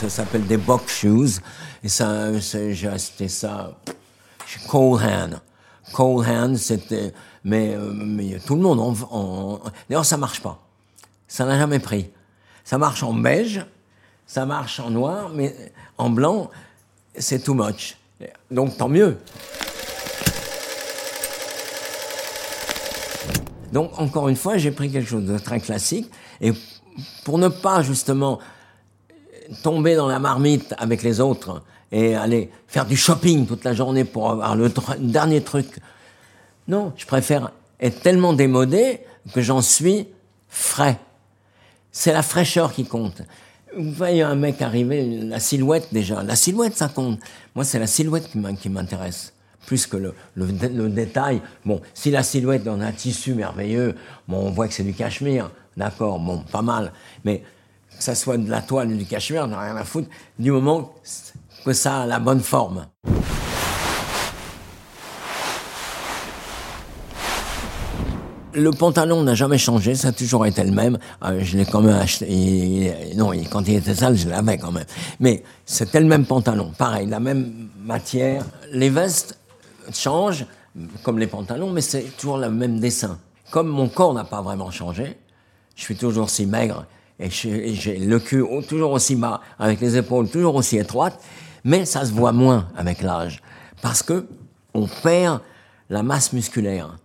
Ça 0.00 0.08
s'appelle 0.08 0.46
des 0.46 0.56
box 0.56 1.00
shoes. 1.00 1.40
Et 1.84 1.88
ça, 1.88 2.38
j'ai 2.38 2.88
acheté 2.88 3.28
ça 3.28 3.78
chez 4.46 4.60
Cole 4.66 5.02
Hand. 5.02 5.40
Cole 5.92 6.26
Hand, 6.26 6.56
c'était, 6.56 7.12
mais, 7.44 7.74
euh, 7.74 7.92
mais, 7.92 8.38
tout 8.38 8.54
le 8.54 8.62
monde 8.62 8.80
en, 8.80 8.94
en 9.14 9.60
d'ailleurs 9.88 10.06
ça 10.06 10.16
marche 10.16 10.40
pas. 10.40 10.58
Ça 11.28 11.44
n'a 11.44 11.58
jamais 11.58 11.80
pris. 11.80 12.10
Ça 12.64 12.78
marche 12.78 13.02
en 13.02 13.12
beige, 13.12 13.64
ça 14.26 14.46
marche 14.46 14.80
en 14.80 14.90
noir, 14.90 15.30
mais 15.34 15.54
en 15.98 16.08
blanc, 16.08 16.50
c'est 17.18 17.40
too 17.40 17.54
much. 17.54 17.98
Donc 18.50 18.78
tant 18.78 18.88
mieux. 18.88 19.18
Donc 23.72 23.98
encore 23.98 24.28
une 24.28 24.36
fois, 24.36 24.56
j'ai 24.56 24.70
pris 24.70 24.90
quelque 24.90 25.08
chose 25.08 25.26
de 25.26 25.38
très 25.38 25.60
classique 25.60 26.10
et 26.40 26.52
pour 27.24 27.36
ne 27.38 27.48
pas 27.48 27.82
justement 27.82 28.38
tomber 29.62 29.96
dans 29.96 30.08
la 30.08 30.18
marmite 30.18 30.74
avec 30.78 31.02
les 31.02 31.20
autres 31.20 31.62
et 31.92 32.14
aller 32.14 32.50
faire 32.68 32.86
du 32.86 32.96
shopping 32.96 33.46
toute 33.46 33.64
la 33.64 33.74
journée 33.74 34.04
pour 34.04 34.30
avoir 34.30 34.56
le 34.56 34.70
dernier 34.98 35.42
truc. 35.42 35.66
Non, 36.68 36.92
je 36.96 37.06
préfère 37.06 37.50
être 37.80 38.00
tellement 38.00 38.32
démodé 38.32 39.00
que 39.34 39.40
j'en 39.40 39.62
suis 39.62 40.06
frais. 40.48 40.98
C'est 41.92 42.12
la 42.12 42.22
fraîcheur 42.22 42.72
qui 42.72 42.84
compte. 42.84 43.22
Vous 43.76 43.92
voyez 43.92 44.22
un 44.22 44.34
mec 44.34 44.62
arriver, 44.62 45.04
la 45.22 45.40
silhouette 45.40 45.88
déjà. 45.92 46.22
La 46.22 46.36
silhouette, 46.36 46.76
ça 46.76 46.88
compte. 46.88 47.18
Moi, 47.54 47.64
c'est 47.64 47.78
la 47.78 47.86
silhouette 47.86 48.28
qui 48.60 48.68
m'intéresse 48.68 49.32
plus 49.66 49.86
que 49.86 49.96
le, 49.96 50.14
le, 50.34 50.88
détail. 50.88 51.40
Bon, 51.64 51.80
si 51.94 52.10
la 52.10 52.22
silhouette 52.22 52.64
dans 52.64 52.80
un 52.80 52.92
tissu 52.92 53.34
merveilleux, 53.34 53.94
bon, 54.26 54.38
on 54.38 54.50
voit 54.50 54.66
que 54.66 54.74
c'est 54.74 54.82
du 54.82 54.94
cachemire, 54.94 55.50
d'accord, 55.76 56.18
bon, 56.18 56.42
pas 56.50 56.62
mal. 56.62 56.92
Mais 57.24 57.44
que 57.96 58.04
ça 58.04 58.14
soit 58.14 58.38
de 58.38 58.48
la 58.50 58.62
toile 58.62 58.88
ou 58.92 58.96
du 58.96 59.04
cachemire, 59.04 59.44
on 59.44 59.48
n'a 59.48 59.60
rien 59.60 59.76
à 59.76 59.84
foutre, 59.84 60.08
du 60.38 60.50
moment 60.50 60.94
que 61.64 61.72
ça 61.72 62.02
a 62.02 62.06
la 62.06 62.18
bonne 62.18 62.40
forme. 62.40 62.86
Le 68.52 68.70
pantalon 68.72 69.22
n'a 69.22 69.34
jamais 69.34 69.58
changé, 69.58 69.94
ça 69.94 70.08
a 70.08 70.12
toujours 70.12 70.44
été 70.44 70.64
le 70.64 70.72
même. 70.72 70.98
Euh, 71.22 71.38
je 71.40 71.56
l'ai 71.56 71.64
quand 71.64 71.82
même 71.82 71.96
acheté. 71.96 72.92
non, 73.14 73.30
quand 73.48 73.68
il 73.68 73.76
était 73.76 73.94
sale, 73.94 74.16
je 74.16 74.28
l'avais 74.28 74.58
quand 74.58 74.72
même. 74.72 74.86
Mais 75.20 75.44
c'était 75.64 76.00
le 76.00 76.06
même 76.06 76.24
pantalon, 76.24 76.72
pareil, 76.76 77.06
la 77.06 77.20
même 77.20 77.68
matière. 77.80 78.44
Les 78.72 78.90
vestes 78.90 79.38
changent, 79.92 80.46
comme 81.04 81.18
les 81.18 81.28
pantalons, 81.28 81.70
mais 81.70 81.80
c'est 81.80 82.02
toujours 82.16 82.38
le 82.38 82.50
même 82.50 82.80
dessin. 82.80 83.18
Comme 83.52 83.68
mon 83.68 83.88
corps 83.88 84.14
n'a 84.14 84.24
pas 84.24 84.42
vraiment 84.42 84.70
changé, 84.72 85.16
je 85.76 85.82
suis 85.82 85.96
toujours 85.96 86.28
si 86.28 86.46
maigre 86.46 86.86
et 87.20 87.30
j'ai 87.30 87.98
le 87.98 88.18
cul 88.18 88.42
toujours 88.66 88.92
aussi 88.92 89.14
bas, 89.14 89.40
avec 89.58 89.80
les 89.80 89.96
épaules 89.96 90.28
toujours 90.30 90.54
aussi 90.54 90.78
étroites, 90.78 91.20
mais 91.64 91.84
ça 91.84 92.04
se 92.04 92.12
voit 92.12 92.32
moins 92.32 92.68
avec 92.76 93.02
l'âge, 93.02 93.42
parce 93.82 94.02
que 94.02 94.26
on 94.72 94.86
perd 95.02 95.40
la 95.90 96.02
masse 96.02 96.32
musculaire. 96.32 96.96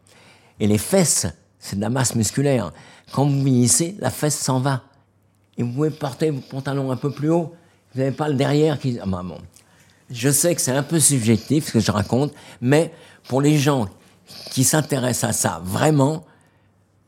Et 0.59 0.67
les 0.67 0.77
fesses, 0.77 1.27
c'est 1.59 1.75
de 1.75 1.81
la 1.81 1.89
masse 1.89 2.15
musculaire. 2.15 2.71
Quand 3.11 3.25
vous 3.25 3.43
vieillissez, 3.43 3.95
la 3.99 4.09
fesse 4.09 4.37
s'en 4.37 4.59
va. 4.59 4.83
Et 5.57 5.63
vous 5.63 5.71
pouvez 5.71 5.89
porter 5.89 6.29
vos 6.29 6.41
pantalons 6.41 6.91
un 6.91 6.95
peu 6.95 7.11
plus 7.11 7.29
haut. 7.29 7.53
Vous 7.93 7.99
n'avez 7.99 8.15
pas 8.15 8.29
le 8.29 8.35
derrière 8.35 8.79
qui... 8.79 8.99
Ah 9.01 9.05
bah 9.05 9.21
bon. 9.23 9.39
Je 10.09 10.29
sais 10.29 10.53
que 10.53 10.61
c'est 10.61 10.71
un 10.71 10.83
peu 10.83 10.99
subjectif 10.99 11.67
ce 11.67 11.71
que 11.73 11.79
je 11.79 11.91
raconte, 11.91 12.31
mais 12.61 12.93
pour 13.27 13.41
les 13.41 13.57
gens 13.57 13.89
qui 14.51 14.63
s'intéressent 14.63 15.29
à 15.29 15.33
ça 15.33 15.61
vraiment, 15.63 16.23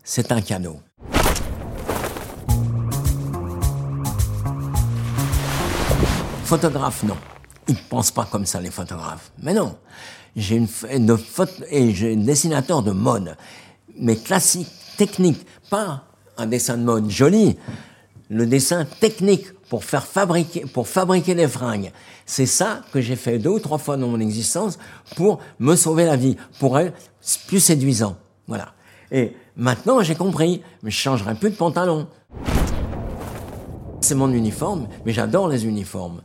c'est 0.04 0.32
un 0.32 0.42
cadeau. 0.42 0.80
Photographe, 6.48 7.04
non. 7.04 7.18
Ils 7.68 7.76
ne 7.76 7.90
pensent 7.90 8.12
pas 8.12 8.26
comme 8.26 8.46
ça, 8.46 8.62
les 8.62 8.72
photographes. 8.72 9.32
Mais 9.44 9.54
non 9.54 9.76
j'ai 10.38 10.56
une, 10.56 10.68
un 10.90 12.16
dessinateur 12.24 12.84
de 12.84 12.92
mode, 12.92 13.36
mais 14.00 14.16
classique, 14.16 14.70
technique, 14.96 15.46
pas 15.70 16.04
un 16.38 16.46
dessin 16.46 16.78
de 16.78 16.84
mode 16.84 17.10
joli, 17.10 17.58
le 18.30 18.46
dessin 18.46 18.86
technique 18.86 19.48
pour 19.70 19.84
faire 19.84 20.06
fabriquer, 20.06 20.62
pour 20.62 20.88
fabriquer 20.88 21.34
des 21.34 21.48
fringues. 21.48 21.92
C'est 22.26 22.46
ça 22.46 22.82
que 22.94 23.02
j'ai 23.02 23.16
fait 23.16 23.40
deux 23.40 23.50
ou 23.50 23.60
trois 23.60 23.80
fois 23.80 23.98
dans 23.98 24.08
mon 24.08 24.20
existence 24.20 24.78
pour 25.16 25.40
me 25.60 25.76
sauver 25.76 26.06
la 26.06 26.16
vie, 26.16 26.38
pour 26.60 26.78
être 26.78 26.94
plus 27.48 27.60
séduisant. 27.60 28.16
Voilà. 28.48 28.74
Et 29.12 29.36
maintenant, 29.56 30.02
j'ai 30.04 30.16
compris, 30.16 30.62
je 30.84 30.90
changerai 30.90 31.34
plus 31.34 31.50
de 31.50 31.56
pantalon. 31.56 32.08
C'est 34.02 34.16
mon 34.16 34.32
uniforme, 34.32 34.88
mais 35.06 35.14
j'adore 35.14 35.48
les 35.48 35.66
uniformes. 35.66 36.22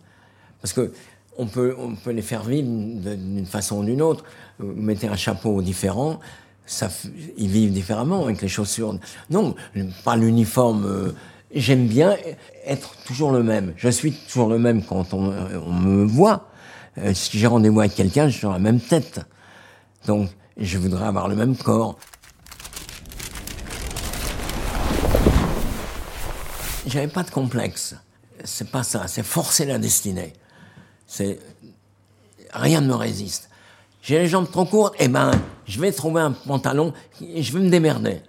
Parce 0.62 0.72
que 0.72 0.92
on 1.36 1.46
peut, 1.46 1.74
on 1.78 1.94
peut 1.94 2.10
les 2.10 2.22
faire 2.22 2.44
vivre 2.44 2.68
d'une 2.68 3.46
façon 3.46 3.78
ou 3.78 3.84
d'une 3.84 4.00
autre. 4.00 4.24
Vous 4.58 4.80
mettez 4.80 5.08
un 5.08 5.16
chapeau 5.16 5.60
différent, 5.62 6.20
ça, 6.66 6.88
ils 7.36 7.48
vivent 7.48 7.72
différemment 7.72 8.24
avec 8.24 8.40
les 8.40 8.48
chaussures. 8.48 8.98
Non, 9.30 9.54
pas 10.04 10.16
l'uniforme. 10.16 10.86
Euh, 10.86 11.12
j'aime 11.54 11.86
bien 11.86 12.16
être 12.64 12.94
toujours 13.04 13.32
le 13.32 13.42
même. 13.42 13.74
Je 13.76 13.88
suis 13.88 14.12
toujours 14.12 14.48
le 14.48 14.58
même 14.58 14.84
quand 14.84 15.12
on, 15.12 15.32
on 15.66 15.72
me 15.72 16.04
voit. 16.04 16.48
Euh, 16.98 17.12
si 17.14 17.38
j'ai 17.38 17.46
rendez-vous 17.46 17.80
avec 17.80 17.94
quelqu'un, 17.94 18.28
je 18.28 18.36
suis 18.36 18.42
dans 18.42 18.52
la 18.52 18.58
même 18.58 18.80
tête. 18.80 19.20
Donc, 20.06 20.30
je 20.56 20.78
voudrais 20.78 21.06
avoir 21.06 21.28
le 21.28 21.34
même 21.34 21.56
corps. 21.56 21.98
J'avais 26.86 27.08
pas 27.08 27.22
de 27.22 27.30
complexe. 27.30 27.96
C'est 28.44 28.70
pas 28.70 28.82
ça. 28.82 29.06
C'est 29.06 29.22
forcer 29.22 29.64
la 29.64 29.78
destinée. 29.78 30.34
Rien 32.52 32.80
ne 32.80 32.86
me 32.86 32.94
résiste. 32.94 33.48
J'ai 34.02 34.18
les 34.18 34.26
jambes 34.26 34.50
trop 34.50 34.64
courtes, 34.64 34.94
eh 34.98 35.08
ben, 35.08 35.30
je 35.66 35.80
vais 35.80 35.92
trouver 35.92 36.22
un 36.22 36.32
pantalon 36.32 36.92
et 37.20 37.42
je 37.42 37.52
vais 37.52 37.60
me 37.60 37.70
démerder. 37.70 38.20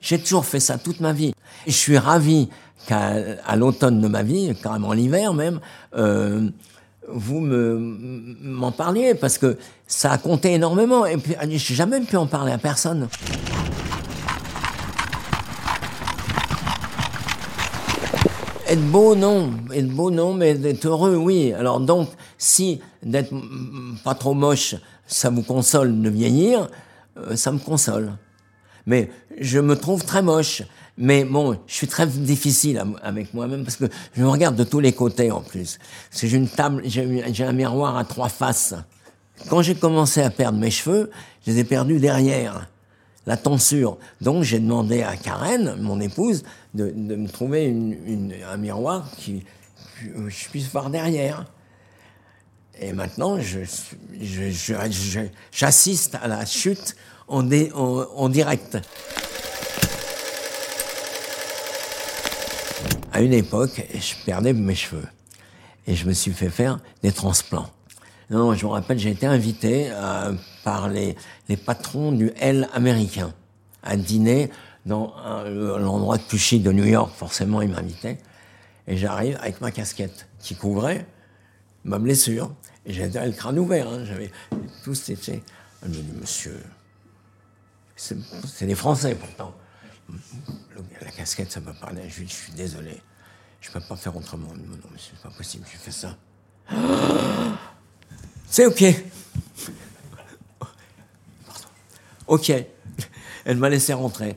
J'ai 0.00 0.18
toujours 0.18 0.44
fait 0.44 0.60
ça 0.60 0.76
toute 0.78 1.00
ma 1.00 1.12
vie. 1.12 1.32
je 1.66 1.72
suis 1.72 1.98
ravi 1.98 2.48
qu'à 2.86 3.56
l'automne 3.56 4.00
de 4.00 4.08
ma 4.08 4.22
vie, 4.22 4.54
carrément 4.62 4.92
l'hiver 4.92 5.34
même, 5.34 5.60
euh, 5.96 6.48
vous 7.08 7.40
me 7.40 7.76
m'en 8.42 8.72
parliez 8.72 9.14
parce 9.14 9.38
que 9.38 9.56
ça 9.86 10.12
a 10.12 10.18
compté 10.18 10.52
énormément. 10.52 11.06
Et 11.06 11.16
puis, 11.16 11.34
n'ai 11.46 11.58
jamais 11.58 12.00
pu 12.00 12.16
en 12.16 12.26
parler 12.26 12.52
à 12.52 12.58
personne. 12.58 13.08
Être 18.70 18.88
beau, 18.88 19.16
non. 19.16 19.50
Être 19.74 19.88
beau, 19.88 20.12
non, 20.12 20.32
mais 20.32 20.54
d'être 20.54 20.86
heureux, 20.86 21.16
oui. 21.16 21.52
Alors 21.52 21.80
donc, 21.80 22.08
si 22.38 22.80
d'être 23.02 23.34
pas 24.04 24.14
trop 24.14 24.32
moche, 24.32 24.76
ça 25.08 25.28
vous 25.28 25.42
console 25.42 26.00
de 26.00 26.08
vieillir, 26.08 26.68
euh, 27.18 27.34
ça 27.34 27.50
me 27.50 27.58
console. 27.58 28.12
Mais 28.86 29.10
je 29.40 29.58
me 29.58 29.74
trouve 29.74 30.04
très 30.04 30.22
moche. 30.22 30.62
Mais 30.96 31.24
bon, 31.24 31.58
je 31.66 31.74
suis 31.74 31.88
très 31.88 32.06
difficile 32.06 32.80
avec 33.02 33.34
moi-même 33.34 33.64
parce 33.64 33.76
que 33.76 33.86
je 34.14 34.22
me 34.22 34.28
regarde 34.28 34.54
de 34.54 34.62
tous 34.62 34.78
les 34.78 34.92
côtés 34.92 35.32
en 35.32 35.40
plus. 35.40 35.80
j'ai 36.12 36.36
une 36.36 36.48
table, 36.48 36.82
j'ai 36.84 37.44
un 37.44 37.52
miroir 37.52 37.96
à 37.96 38.04
trois 38.04 38.28
faces. 38.28 38.74
Quand 39.48 39.62
j'ai 39.62 39.74
commencé 39.74 40.22
à 40.22 40.30
perdre 40.30 40.58
mes 40.58 40.70
cheveux, 40.70 41.10
je 41.44 41.50
les 41.50 41.58
ai 41.58 41.64
perdus 41.64 41.98
derrière 41.98 42.68
la 43.26 43.36
tonsure. 43.36 43.98
Donc 44.20 44.42
j'ai 44.42 44.58
demandé 44.58 45.02
à 45.02 45.16
Karen, 45.16 45.76
mon 45.80 46.00
épouse, 46.00 46.42
de, 46.74 46.90
me 46.92 47.28
trouver 47.28 47.74
un 48.50 48.56
miroir 48.56 49.10
qui, 49.16 49.44
je 50.02 50.48
puisse 50.48 50.68
voir 50.70 50.90
derrière. 50.90 51.44
Et 52.80 52.92
maintenant, 52.92 53.38
j'assiste 55.52 56.14
à 56.14 56.28
la 56.28 56.46
chute 56.46 56.96
en, 57.28 57.42
direct. 58.28 58.78
À 63.12 63.20
une 63.20 63.34
époque, 63.34 63.86
je 63.94 64.14
perdais 64.24 64.54
mes 64.54 64.74
cheveux. 64.74 65.06
Et 65.86 65.94
je 65.94 66.06
me 66.06 66.12
suis 66.12 66.32
fait 66.32 66.48
faire 66.48 66.78
des 67.02 67.12
transplants. 67.12 67.68
Non, 68.30 68.54
je 68.54 68.64
me 68.64 68.70
rappelle, 68.70 68.98
j'ai 68.98 69.10
été 69.10 69.26
invité 69.26 69.88
euh, 69.90 70.32
par 70.64 70.88
les, 70.88 71.16
les, 71.48 71.56
patrons 71.56 72.12
du 72.12 72.32
L 72.36 72.68
américain 72.72 73.32
à 73.82 73.96
dîner 73.96 74.50
dans 74.86 75.14
l'endroit 75.78 76.18
de 76.18 76.36
chic 76.36 76.62
de 76.62 76.72
New 76.72 76.84
York. 76.84 77.12
Forcément, 77.14 77.62
ils 77.62 77.70
m'invitaient. 77.70 78.18
Et 78.86 78.96
j'arrive 78.96 79.38
avec 79.40 79.60
ma 79.60 79.70
casquette 79.70 80.28
qui 80.38 80.56
couvrait 80.56 81.06
ma 81.84 81.98
blessure. 81.98 82.52
Et 82.86 82.92
j'avais 82.92 83.26
le 83.26 83.32
crâne 83.32 83.58
ouvert. 83.58 83.88
Hein, 83.88 84.04
j'avais 84.04 84.30
tout 84.84 84.94
c'était. 84.94 85.42
Je 85.82 85.88
me 85.88 85.94
dis, 85.94 86.12
monsieur, 86.20 86.60
c'est 87.96 88.66
des 88.66 88.74
Français 88.74 89.14
pourtant. 89.14 89.54
La 91.02 91.10
casquette, 91.10 91.52
ça 91.52 91.60
peut 91.60 91.74
parler. 91.74 92.02
Je, 92.08 92.22
je 92.22 92.28
suis 92.28 92.52
désolé. 92.52 93.00
Je 93.60 93.70
peux 93.70 93.80
pas 93.80 93.96
faire 93.96 94.16
autrement. 94.16 94.48
Non, 94.48 94.76
monsieur, 94.92 95.12
c'est 95.16 95.22
pas 95.22 95.36
possible. 95.36 95.64
Je 95.70 95.78
fais 95.78 95.90
ça. 95.90 96.16
C'est 98.52 98.66
OK. 98.66 98.82
OK. 102.30 102.52
Elle 103.44 103.56
m'a 103.58 103.68
laissé 103.68 103.92
rentrer. 103.92 104.36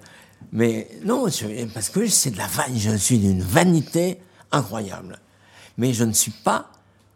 Mais 0.51 0.89
non, 1.03 1.27
parce 1.73 1.89
que 1.89 2.07
c'est 2.07 2.31
de 2.31 2.37
la 2.37 2.47
vanité. 2.47 2.79
Je 2.79 2.95
suis 2.97 3.19
d'une 3.19 3.41
vanité 3.41 4.19
incroyable. 4.51 5.19
Mais 5.77 5.93
je 5.93 6.03
ne 6.03 6.11
suis 6.11 6.31
pas 6.31 6.69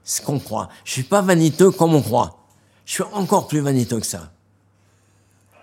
ce 0.03 0.21
qu'on 0.21 0.39
croit. 0.39 0.69
Je 0.85 0.93
suis 0.93 1.03
pas 1.03 1.21
vaniteux 1.21 1.71
comme 1.71 1.95
on 1.95 2.01
croit. 2.01 2.47
Je 2.85 2.93
suis 2.93 3.03
encore 3.11 3.47
plus 3.47 3.59
vaniteux 3.59 3.99
que 3.99 4.05
ça. 4.05 4.31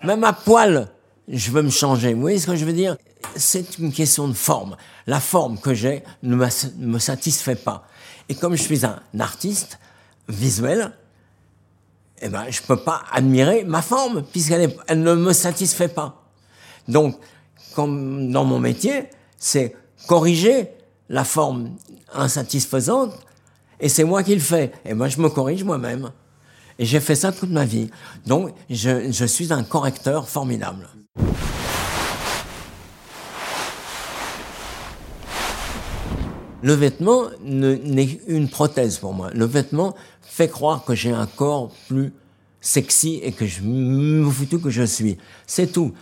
Même 0.03 0.23
à 0.23 0.33
poil, 0.33 0.89
je 1.27 1.51
veux 1.51 1.63
me 1.63 1.71
changer. 1.71 2.13
Vous 2.13 2.21
voyez 2.21 2.37
ce 2.37 2.47
que 2.47 2.55
je 2.55 2.65
veux 2.65 2.73
dire? 2.73 2.97
C'est 3.35 3.79
une 3.79 3.91
question 3.91 4.27
de 4.27 4.33
forme. 4.33 4.75
La 5.07 5.19
forme 5.19 5.57
que 5.57 5.73
j'ai 5.73 6.03
ne 6.23 6.35
me 6.35 6.99
satisfait 6.99 7.55
pas. 7.55 7.87
Et 8.27 8.35
comme 8.35 8.55
je 8.55 8.61
suis 8.61 8.85
un 8.85 8.99
artiste 9.17 9.79
visuel, 10.27 10.91
eh 12.21 12.29
ben, 12.29 12.45
je 12.49 12.61
peux 12.61 12.77
pas 12.77 13.03
admirer 13.11 13.63
ma 13.63 13.81
forme 13.81 14.23
puisqu'elle 14.23 14.73
elle 14.87 15.01
ne 15.01 15.13
me 15.13 15.33
satisfait 15.33 15.87
pas. 15.87 16.23
Donc, 16.87 17.17
comme 17.73 18.31
dans 18.31 18.45
mon 18.45 18.59
métier, 18.59 19.09
c'est 19.37 19.75
corriger 20.07 20.69
la 21.09 21.23
forme 21.23 21.71
insatisfaisante 22.13 23.13
et 23.79 23.89
c'est 23.89 24.03
moi 24.03 24.23
qui 24.23 24.33
le 24.33 24.41
fais. 24.41 24.71
Et 24.85 24.93
moi, 24.93 25.07
je 25.07 25.19
me 25.19 25.29
corrige 25.29 25.63
moi-même. 25.63 26.11
Et 26.79 26.85
j'ai 26.85 26.99
fait 26.99 27.15
ça 27.15 27.31
toute 27.31 27.49
ma 27.51 27.65
vie. 27.65 27.89
Donc, 28.25 28.53
je, 28.69 29.11
je 29.11 29.25
suis 29.25 29.51
un 29.53 29.63
correcteur 29.63 30.27
formidable. 30.27 30.89
Le 36.61 36.73
vêtement 36.73 37.25
n'est 37.43 38.19
une 38.27 38.49
prothèse 38.49 38.97
pour 38.97 39.13
moi. 39.13 39.29
Le 39.35 39.45
vêtement 39.45 39.93
fait 40.25 40.49
croire 40.49 40.83
que 40.83 40.95
j'ai 40.95 41.11
un 41.11 41.27
corps 41.27 41.71
plus 41.87 42.13
sexy 42.61 43.19
et 43.23 43.31
que 43.31 43.45
je 43.45 43.61
me 43.61 44.29
foutu 44.29 44.59
que 44.59 44.69
je 44.69 44.83
suis. 44.83 45.17
C'est 45.47 45.71
tout. 45.71 45.93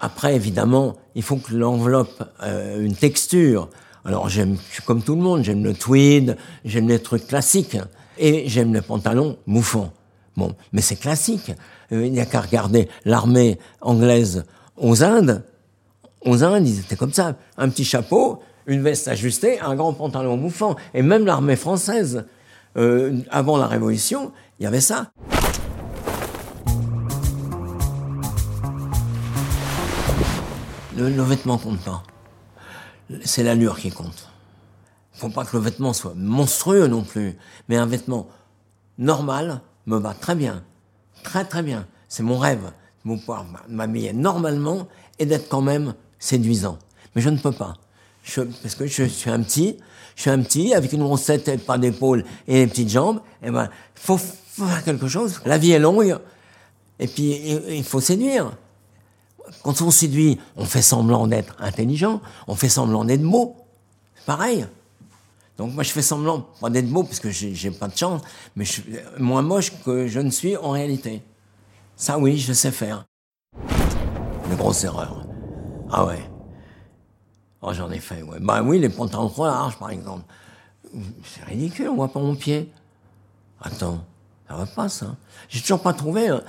Après, 0.00 0.36
évidemment, 0.36 0.96
il 1.14 1.22
faut 1.22 1.36
que 1.36 1.52
l'enveloppe 1.52 2.22
euh, 2.42 2.80
une 2.80 2.94
texture. 2.94 3.68
Alors, 4.04 4.28
j'aime, 4.28 4.56
comme 4.86 5.02
tout 5.02 5.16
le 5.16 5.22
monde, 5.22 5.42
j'aime 5.42 5.64
le 5.64 5.74
tweed, 5.74 6.36
j'aime 6.64 6.88
les 6.88 7.00
trucs 7.00 7.26
classiques, 7.26 7.76
et 8.16 8.48
j'aime 8.48 8.72
les 8.72 8.80
pantalons 8.80 9.36
mouffants. 9.46 9.92
Bon, 10.36 10.54
mais 10.72 10.82
c'est 10.82 10.96
classique. 10.96 11.52
Euh, 11.92 12.06
il 12.06 12.12
n'y 12.12 12.20
a 12.20 12.26
qu'à 12.26 12.40
regarder 12.40 12.88
l'armée 13.04 13.58
anglaise 13.80 14.44
aux 14.76 15.02
Indes. 15.02 15.42
Aux 16.24 16.44
Indes, 16.44 16.68
ils 16.68 16.78
étaient 16.80 16.96
comme 16.96 17.12
ça. 17.12 17.34
Un 17.56 17.68
petit 17.68 17.84
chapeau, 17.84 18.40
une 18.66 18.82
veste 18.82 19.08
ajustée, 19.08 19.58
un 19.60 19.74
grand 19.74 19.92
pantalon 19.92 20.36
mouffant. 20.36 20.76
Et 20.94 21.02
même 21.02 21.26
l'armée 21.26 21.56
française, 21.56 22.24
euh, 22.78 23.20
avant 23.30 23.58
la 23.58 23.66
Révolution, 23.66 24.32
il 24.58 24.64
y 24.64 24.66
avait 24.66 24.80
ça. 24.80 25.10
Le, 30.96 31.10
le 31.10 31.22
vêtement 31.22 31.58
compte 31.58 31.80
pas. 31.80 32.02
C'est 33.24 33.42
l'allure 33.42 33.78
qui 33.78 33.90
compte. 33.90 34.28
Faut 35.12 35.28
pas 35.28 35.44
que 35.44 35.56
le 35.56 35.62
vêtement 35.62 35.92
soit 35.92 36.14
monstrueux 36.14 36.86
non 36.86 37.02
plus, 37.02 37.36
mais 37.68 37.76
un 37.76 37.86
vêtement 37.86 38.28
normal 38.98 39.60
me 39.86 39.98
va 39.98 40.14
très 40.14 40.34
bien. 40.34 40.62
Très 41.24 41.44
très 41.44 41.62
bien. 41.62 41.86
C'est 42.08 42.22
mon 42.22 42.38
rêve 42.38 42.72
de 43.04 43.16
pouvoir 43.16 43.44
m'habiller 43.68 44.12
normalement 44.12 44.86
et 45.18 45.26
d'être 45.26 45.48
quand 45.48 45.62
même 45.62 45.94
séduisant. 46.18 46.78
Mais 47.14 47.22
je 47.22 47.30
ne 47.30 47.38
peux 47.38 47.52
pas. 47.52 47.74
parce 48.62 48.74
que 48.74 48.86
je 48.86 49.04
suis 49.04 49.30
un 49.30 49.42
petit, 49.42 49.78
je 50.18 50.22
suis 50.22 50.30
un 50.30 50.42
petit 50.42 50.74
avec 50.74 50.92
une 50.92 51.04
grosse 51.04 51.26
tête 51.26 51.46
et 51.46 51.58
pas 51.58 51.78
d'épaule 51.78 52.24
et 52.48 52.64
des 52.64 52.66
petites 52.66 52.88
jambes. 52.88 53.20
Et 53.40 53.52
ben, 53.52 53.70
faut 53.94 54.18
faire 54.18 54.82
quelque 54.82 55.06
chose. 55.06 55.40
La 55.44 55.58
vie 55.58 55.70
est 55.70 55.78
longue. 55.78 56.18
Et 56.98 57.06
puis, 57.06 57.40
il 57.68 57.84
faut 57.84 58.00
séduire. 58.00 58.50
Quand 59.62 59.80
on 59.80 59.92
séduit, 59.92 60.40
on 60.56 60.64
fait 60.64 60.82
semblant 60.82 61.28
d'être 61.28 61.54
intelligent, 61.60 62.20
on 62.48 62.56
fait 62.56 62.68
semblant 62.68 63.04
d'être 63.04 63.22
beau. 63.22 63.54
Pareil. 64.26 64.66
Donc 65.56 65.74
moi 65.74 65.84
je 65.84 65.90
fais 65.90 66.02
semblant, 66.02 66.48
pas 66.60 66.68
d'être 66.68 66.88
beau 66.88 67.04
parce 67.04 67.20
que 67.20 67.30
j'ai 67.30 67.70
pas 67.70 67.86
de 67.86 67.96
chance, 67.96 68.20
mais 68.56 68.64
je 68.64 68.72
suis 68.72 68.84
moins 69.18 69.42
moche 69.42 69.72
que 69.84 70.08
je 70.08 70.18
ne 70.18 70.30
suis 70.30 70.56
en 70.56 70.70
réalité. 70.70 71.22
Ça 71.94 72.18
oui, 72.18 72.38
je 72.38 72.52
sais 72.52 72.72
faire. 72.72 73.04
Une 74.50 74.56
grosse 74.56 74.82
erreur. 74.82 75.24
Ah 75.90 76.06
ouais. 76.06 76.37
Oh 77.60 77.72
j'en 77.72 77.90
ai 77.90 77.98
fait, 77.98 78.22
ouais. 78.22 78.38
Bah 78.40 78.62
oui, 78.62 78.78
les 78.78 78.88
pantalons 78.88 79.28
trop 79.28 79.46
larges 79.46 79.78
par 79.78 79.90
exemple. 79.90 80.24
C'est 81.24 81.44
ridicule, 81.44 81.88
on 81.88 81.96
voit 81.96 82.12
pas 82.12 82.20
mon 82.20 82.34
pied. 82.34 82.72
Attends, 83.60 84.04
ça 84.48 84.56
va 84.56 84.66
pas 84.66 84.88
ça. 84.88 85.16
J'ai 85.48 85.60
toujours 85.60 85.82
pas 85.82 85.92
trouvé. 85.92 86.28
Hein. 86.28 86.42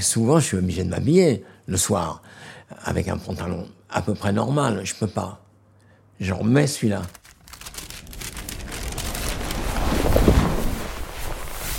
Souvent 0.00 0.40
je 0.40 0.46
suis 0.46 0.56
obligé 0.56 0.84
de 0.84 0.90
m'habiller 0.90 1.44
le 1.66 1.76
soir 1.76 2.22
avec 2.84 3.08
un 3.08 3.16
pantalon 3.16 3.68
à 3.90 4.02
peu 4.02 4.14
près 4.14 4.32
normal. 4.32 4.82
Je 4.84 4.94
peux 4.94 5.06
pas. 5.06 5.40
J'en 6.20 6.38
remets 6.38 6.66
celui-là. 6.66 7.02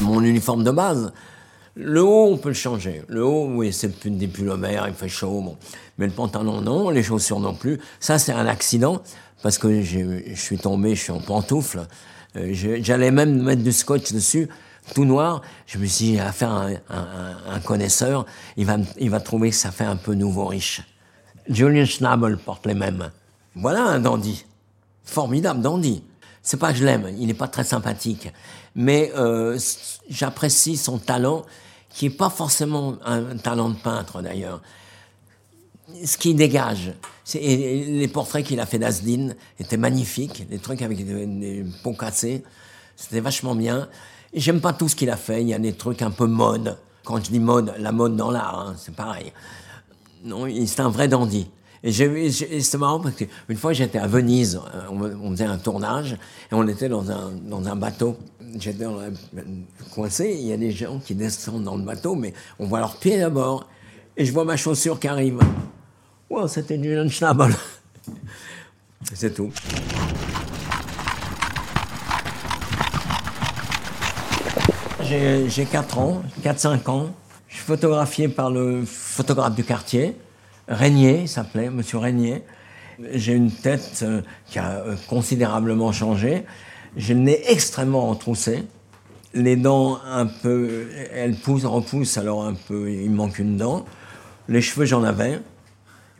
mon 0.01 0.23
uniforme 0.23 0.63
de 0.63 0.71
base. 0.71 1.11
Le 1.81 2.03
haut, 2.03 2.25
on 2.33 2.37
peut 2.37 2.49
le 2.49 2.55
changer. 2.55 3.03
Le 3.07 3.23
haut, 3.23 3.47
oui, 3.53 3.71
c'est 3.71 4.05
des 4.05 4.27
pullovers, 4.27 4.89
il 4.89 4.93
fait 4.93 5.07
chaud, 5.07 5.41
bon. 5.41 5.57
Mais 5.97 6.07
le 6.07 6.11
pantalon, 6.11 6.59
non, 6.59 6.89
les 6.89 7.03
chaussures 7.03 7.39
non 7.39 7.53
plus. 7.53 7.79
Ça, 8.01 8.19
c'est 8.19 8.33
un 8.33 8.47
accident, 8.47 9.01
parce 9.41 9.57
que 9.57 9.81
je 9.81 10.35
suis 10.35 10.57
tombé, 10.57 10.93
je 10.95 11.03
suis 11.03 11.11
en 11.13 11.21
pantoufle. 11.21 11.87
Euh, 12.35 12.49
j'allais 12.81 13.11
même 13.11 13.41
mettre 13.41 13.63
du 13.63 13.71
scotch 13.71 14.11
dessus, 14.11 14.49
tout 14.93 15.05
noir. 15.05 15.41
Je 15.67 15.77
me 15.77 15.85
suis 15.85 16.05
dit, 16.05 16.19
à 16.19 16.33
faire 16.33 16.51
un, 16.51 16.73
un, 16.89 17.59
connaisseur, 17.61 18.25
il 18.57 18.65
va, 18.65 18.75
il 18.97 19.09
va 19.09 19.21
trouver 19.21 19.51
que 19.51 19.55
ça 19.55 19.71
fait 19.71 19.85
un 19.85 19.95
peu 19.95 20.15
nouveau 20.15 20.47
riche. 20.47 20.81
Julian 21.47 21.85
Schnabel 21.85 22.37
porte 22.37 22.65
les 22.65 22.73
mêmes. 22.73 23.09
Voilà 23.55 23.83
un 23.83 23.99
dandy. 23.99 24.43
Formidable 25.05 25.61
dandy. 25.61 26.03
C'est 26.41 26.57
pas 26.57 26.71
que 26.71 26.77
je 26.77 26.85
l'aime, 26.85 27.07
il 27.17 27.27
n'est 27.27 27.33
pas 27.33 27.47
très 27.47 27.63
sympathique, 27.63 28.31
mais 28.73 29.11
euh, 29.15 29.59
j'apprécie 30.09 30.77
son 30.77 30.97
talent, 30.97 31.45
qui 31.89 32.05
est 32.07 32.11
pas 32.11 32.29
forcément 32.29 32.97
un 33.03 33.37
talent 33.37 33.69
de 33.69 33.75
peintre 33.75 34.21
d'ailleurs. 34.21 34.61
Ce 36.05 36.17
qui 36.17 36.35
dégage, 36.35 36.93
les 37.33 38.07
portraits 38.07 38.45
qu'il 38.45 38.59
a 38.59 38.65
fait 38.65 38.77
d'Asdin 38.77 39.29
étaient 39.59 39.77
magnifiques, 39.77 40.45
les 40.49 40.59
trucs 40.59 40.81
avec 40.81 41.03
des, 41.05 41.65
pots 41.83 41.93
cassés, 41.93 42.43
c'était 42.95 43.19
vachement 43.19 43.55
bien. 43.55 43.89
J'aime 44.33 44.61
pas 44.61 44.73
tout 44.73 44.87
ce 44.87 44.95
qu'il 44.95 45.09
a 45.09 45.17
fait, 45.17 45.41
il 45.41 45.47
y 45.47 45.53
a 45.53 45.59
des 45.59 45.73
trucs 45.73 46.01
un 46.01 46.11
peu 46.11 46.27
mode. 46.27 46.77
Quand 47.03 47.17
je 47.23 47.31
dis 47.31 47.39
mode, 47.39 47.73
la 47.79 47.91
mode 47.91 48.15
dans 48.15 48.29
l'art, 48.29 48.59
hein, 48.59 48.75
c'est 48.77 48.93
pareil. 48.93 49.33
Non, 50.23 50.45
c'est 50.65 50.81
un 50.81 50.89
vrai 50.89 51.07
dandy. 51.07 51.49
Et, 51.83 51.91
c'est 52.31 52.77
marrant 52.77 52.99
parce 52.99 53.15
qu'une 53.15 53.57
fois 53.57 53.73
j'étais 53.73 53.99
à 53.99 54.07
Venise, 54.07 54.59
euh, 54.75 55.13
on, 55.21 55.31
faisait 55.31 55.45
un 55.45 55.57
tournage 55.57 56.13
et 56.13 56.53
on 56.53 56.67
était 56.67 56.89
dans 56.89 57.09
un, 57.09 57.31
dans 57.31 57.65
un 57.67 57.75
bateau. 57.75 58.17
J'étais 58.59 58.85
coincé, 59.93 60.35
il 60.39 60.47
y 60.47 60.53
a 60.53 60.57
des 60.57 60.71
gens 60.71 60.99
qui 60.99 61.15
descendent 61.15 61.63
dans 61.63 61.77
le 61.77 61.83
bateau, 61.83 62.15
mais 62.15 62.33
on 62.57 62.65
voit 62.65 62.79
leurs 62.79 62.97
pieds 62.97 63.19
d'abord. 63.19 63.67
Et 64.17 64.25
je 64.25 64.33
vois 64.33 64.43
ma 64.43 64.57
chaussure 64.57 64.99
qui 64.99 65.07
arrive. 65.07 65.39
Wow, 66.29 66.47
c'était 66.47 66.77
du 66.77 67.09
Schnabel. 67.09 67.53
c'est 69.13 69.33
tout. 69.33 69.51
J'ai 75.01 75.65
4 75.65 75.97
ans, 75.97 76.21
4-5 76.43 76.89
ans. 76.89 77.09
Je 77.47 77.55
suis 77.55 77.63
photographié 77.63 78.27
par 78.27 78.51
le 78.51 78.83
photographe 78.85 79.55
du 79.55 79.63
quartier. 79.63 80.15
Régnier, 80.69 81.25
s'appelait, 81.25 81.71
Monsieur 81.71 81.97
Régnier. 81.97 82.43
J'ai 83.13 83.33
une 83.33 83.51
tête 83.51 84.01
euh, 84.03 84.21
qui 84.45 84.59
a 84.59 84.83
euh, 84.85 84.95
considérablement 85.07 85.91
changé. 85.91 86.43
J'ai 86.95 87.15
le 87.15 87.21
nez 87.21 87.41
extrêmement 87.47 88.07
retroussé. 88.07 88.65
Les 89.33 89.55
dents 89.55 89.99
un 90.05 90.27
peu, 90.27 90.87
elles 91.13 91.35
poussent, 91.35 91.65
repoussent, 91.65 92.17
alors 92.17 92.45
un 92.45 92.53
peu, 92.53 92.91
il 92.91 93.09
manque 93.11 93.39
une 93.39 93.57
dent. 93.57 93.85
Les 94.47 94.61
cheveux, 94.61 94.85
j'en 94.85 95.03
avais. 95.03 95.39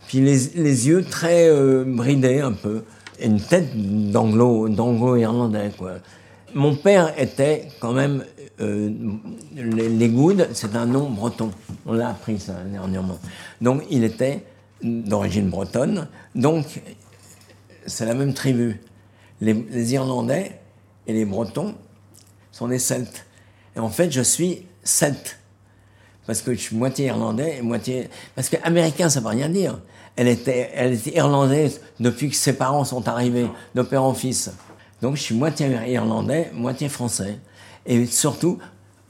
Puis 0.08 0.20
les, 0.22 0.88
yeux 0.88 1.04
très 1.04 1.48
euh, 1.48 1.84
bridés 1.86 2.40
un 2.40 2.54
peu. 2.54 2.84
Et 3.20 3.28
une 3.28 3.42
tête 3.42 3.70
d'anglo, 4.12 4.68
d'anglo-irlandais, 4.68 5.72
quoi. 5.78 5.96
Mon 6.56 6.76
père 6.76 7.14
était 7.20 7.68
quand 7.80 7.94
même 7.94 8.24
euh, 8.62 8.92
les, 9.56 9.90
les 9.90 10.10
Goudes, 10.10 10.50
c'est 10.54 10.76
un 10.76 10.86
nom 10.86 11.10
breton. 11.10 11.52
On 11.86 11.94
l'a 11.94 12.10
appris 12.10 12.40
ça 12.40 12.54
dernièrement. 12.66 13.20
Donc 13.62 13.84
il 13.90 14.04
était 14.04 14.44
d'origine 14.84 15.50
bretonne. 15.50 16.08
Donc 16.36 16.82
c'est 17.86 18.06
la 18.06 18.14
même 18.14 18.34
tribu. 18.34 18.80
Les, 19.42 19.94
Irlandais 19.94 20.60
et 21.08 21.14
les 21.14 21.26
Bretons 21.26 21.76
sont 22.52 22.68
des 22.68 22.80
Celtes. 22.80 23.26
Et 23.76 23.80
en 23.80 23.90
fait, 23.90 24.12
je 24.12 24.22
suis 24.22 24.66
celte. 24.84 25.38
Parce 26.26 26.42
que 26.42 26.54
je 26.54 26.60
suis 26.60 26.76
moitié 26.76 27.08
irlandais 27.08 27.58
et 27.58 27.62
moitié. 27.62 28.10
Parce 28.36 28.50
qu'américain, 28.50 29.10
ça 29.10 29.20
ne 29.20 29.26
veut 29.26 29.32
rien 29.32 29.50
dire. 29.50 29.80
Elle 30.16 30.28
était, 30.28 30.70
elle 30.76 30.94
était 30.94 31.16
irlandaise 31.16 31.82
depuis 32.00 32.30
que 32.30 32.36
ses 32.36 32.54
parents 32.54 32.84
sont 32.84 33.08
arrivés, 33.08 33.48
de 33.74 33.82
père 33.82 34.04
en 34.04 34.14
fils. 34.14 34.52
Donc 35.02 35.16
je 35.16 35.22
suis 35.22 35.36
moitié 35.36 35.70
irlandais, 35.88 36.52
moitié 36.54 36.90
français. 36.90 37.40
Et 37.90 38.06
surtout, 38.06 38.60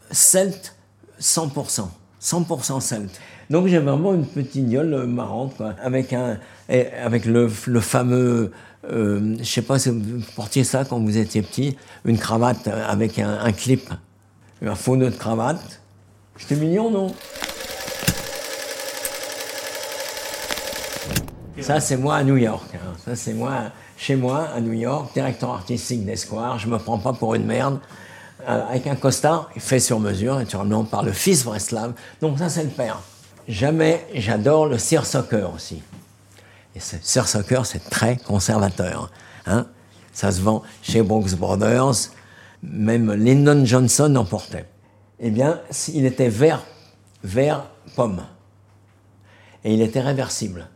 celte 0.10 0.76
100%. 1.22 1.90
100% 2.22 2.82
celte. 2.82 3.20
Donc 3.50 3.68
j'ai 3.68 3.80
vraiment 3.80 4.14
une 4.14 4.26
petite 4.26 4.70
gueule 4.70 5.06
marrante, 5.06 5.56
quoi, 5.58 5.76
avec, 5.82 6.14
un, 6.14 6.38
avec 6.70 7.26
le, 7.26 7.50
fameux, 7.82 8.52
euh, 8.90 9.36
je 9.40 9.44
sais 9.44 9.62
pas 9.62 9.80
si 9.80 9.90
vous 9.90 10.22
portiez 10.36 10.64
ça 10.64 10.86
quand 10.86 11.00
vous 11.00 11.18
étiez 11.18 11.42
petit, 11.42 11.76
une 12.06 12.18
cravate 12.18 12.68
avec 12.68 13.20
un, 13.20 13.52
clip, 13.52 13.90
un 14.66 14.76
faux 14.76 14.96
nœud 14.96 15.10
de 15.10 15.16
cravate. 15.16 15.82
J'étais 16.38 16.56
mignon, 16.56 16.90
non? 16.90 17.14
Ça, 21.60 21.82
c'est 21.82 21.98
moi 21.98 22.16
à 22.16 22.24
New 22.24 22.38
York. 22.38 22.70
Hein. 22.76 22.96
Ça, 23.04 23.16
c'est 23.18 23.34
moi 23.34 23.72
chez 23.98 24.16
moi 24.16 24.48
à 24.56 24.62
New 24.62 24.72
York, 24.72 25.14
directeur 25.14 25.50
artistique 25.50 26.06
d'Esquire. 26.06 26.58
Je 26.58 26.68
me 26.70 26.78
prends 26.78 27.00
pas 27.00 27.12
pour 27.12 27.36
une 27.36 27.46
merde. 27.46 27.80
Euh, 28.48 28.68
avec 28.70 28.88
un 28.88 28.96
costard 28.96 29.50
fait 29.58 29.80
sur 29.80 30.00
mesure, 30.00 30.36
naturellement, 30.36 30.86
par 30.86 31.04
le 31.04 31.12
fils 31.12 31.44
Breslav. 31.44 31.94
Donc 32.22 32.40
ça, 32.40 32.50
c'est 32.50 32.64
le 32.64 32.70
père. 32.70 33.02
Jamais, 33.48 34.06
j'adore 34.14 34.68
le 34.68 34.78
soccer 34.78 35.54
aussi. 35.54 35.82
Et 36.76 36.80
ce 36.80 36.98
soccer, 37.02 37.66
c'est 37.66 37.90
très 37.90 38.16
conservateur. 38.18 39.12
Hein 39.46 39.68
ça 40.14 40.32
se 40.32 40.40
vend 40.42 40.64
chez 40.82 41.02
Brooks 41.02 41.36
Brothers. 41.36 42.12
Même 42.64 43.12
Lyndon 43.14 43.66
Johnson 43.66 44.16
en 44.16 44.26
portait. 44.26 44.66
Eh 45.20 45.32
bien, 45.32 45.60
il 45.94 46.06
était 46.06 46.30
vert, 46.30 46.64
vert 47.24 47.66
pomme. 47.96 48.24
Et 49.66 49.74
il 49.74 49.82
était 49.82 50.02
réversible. 50.02 50.68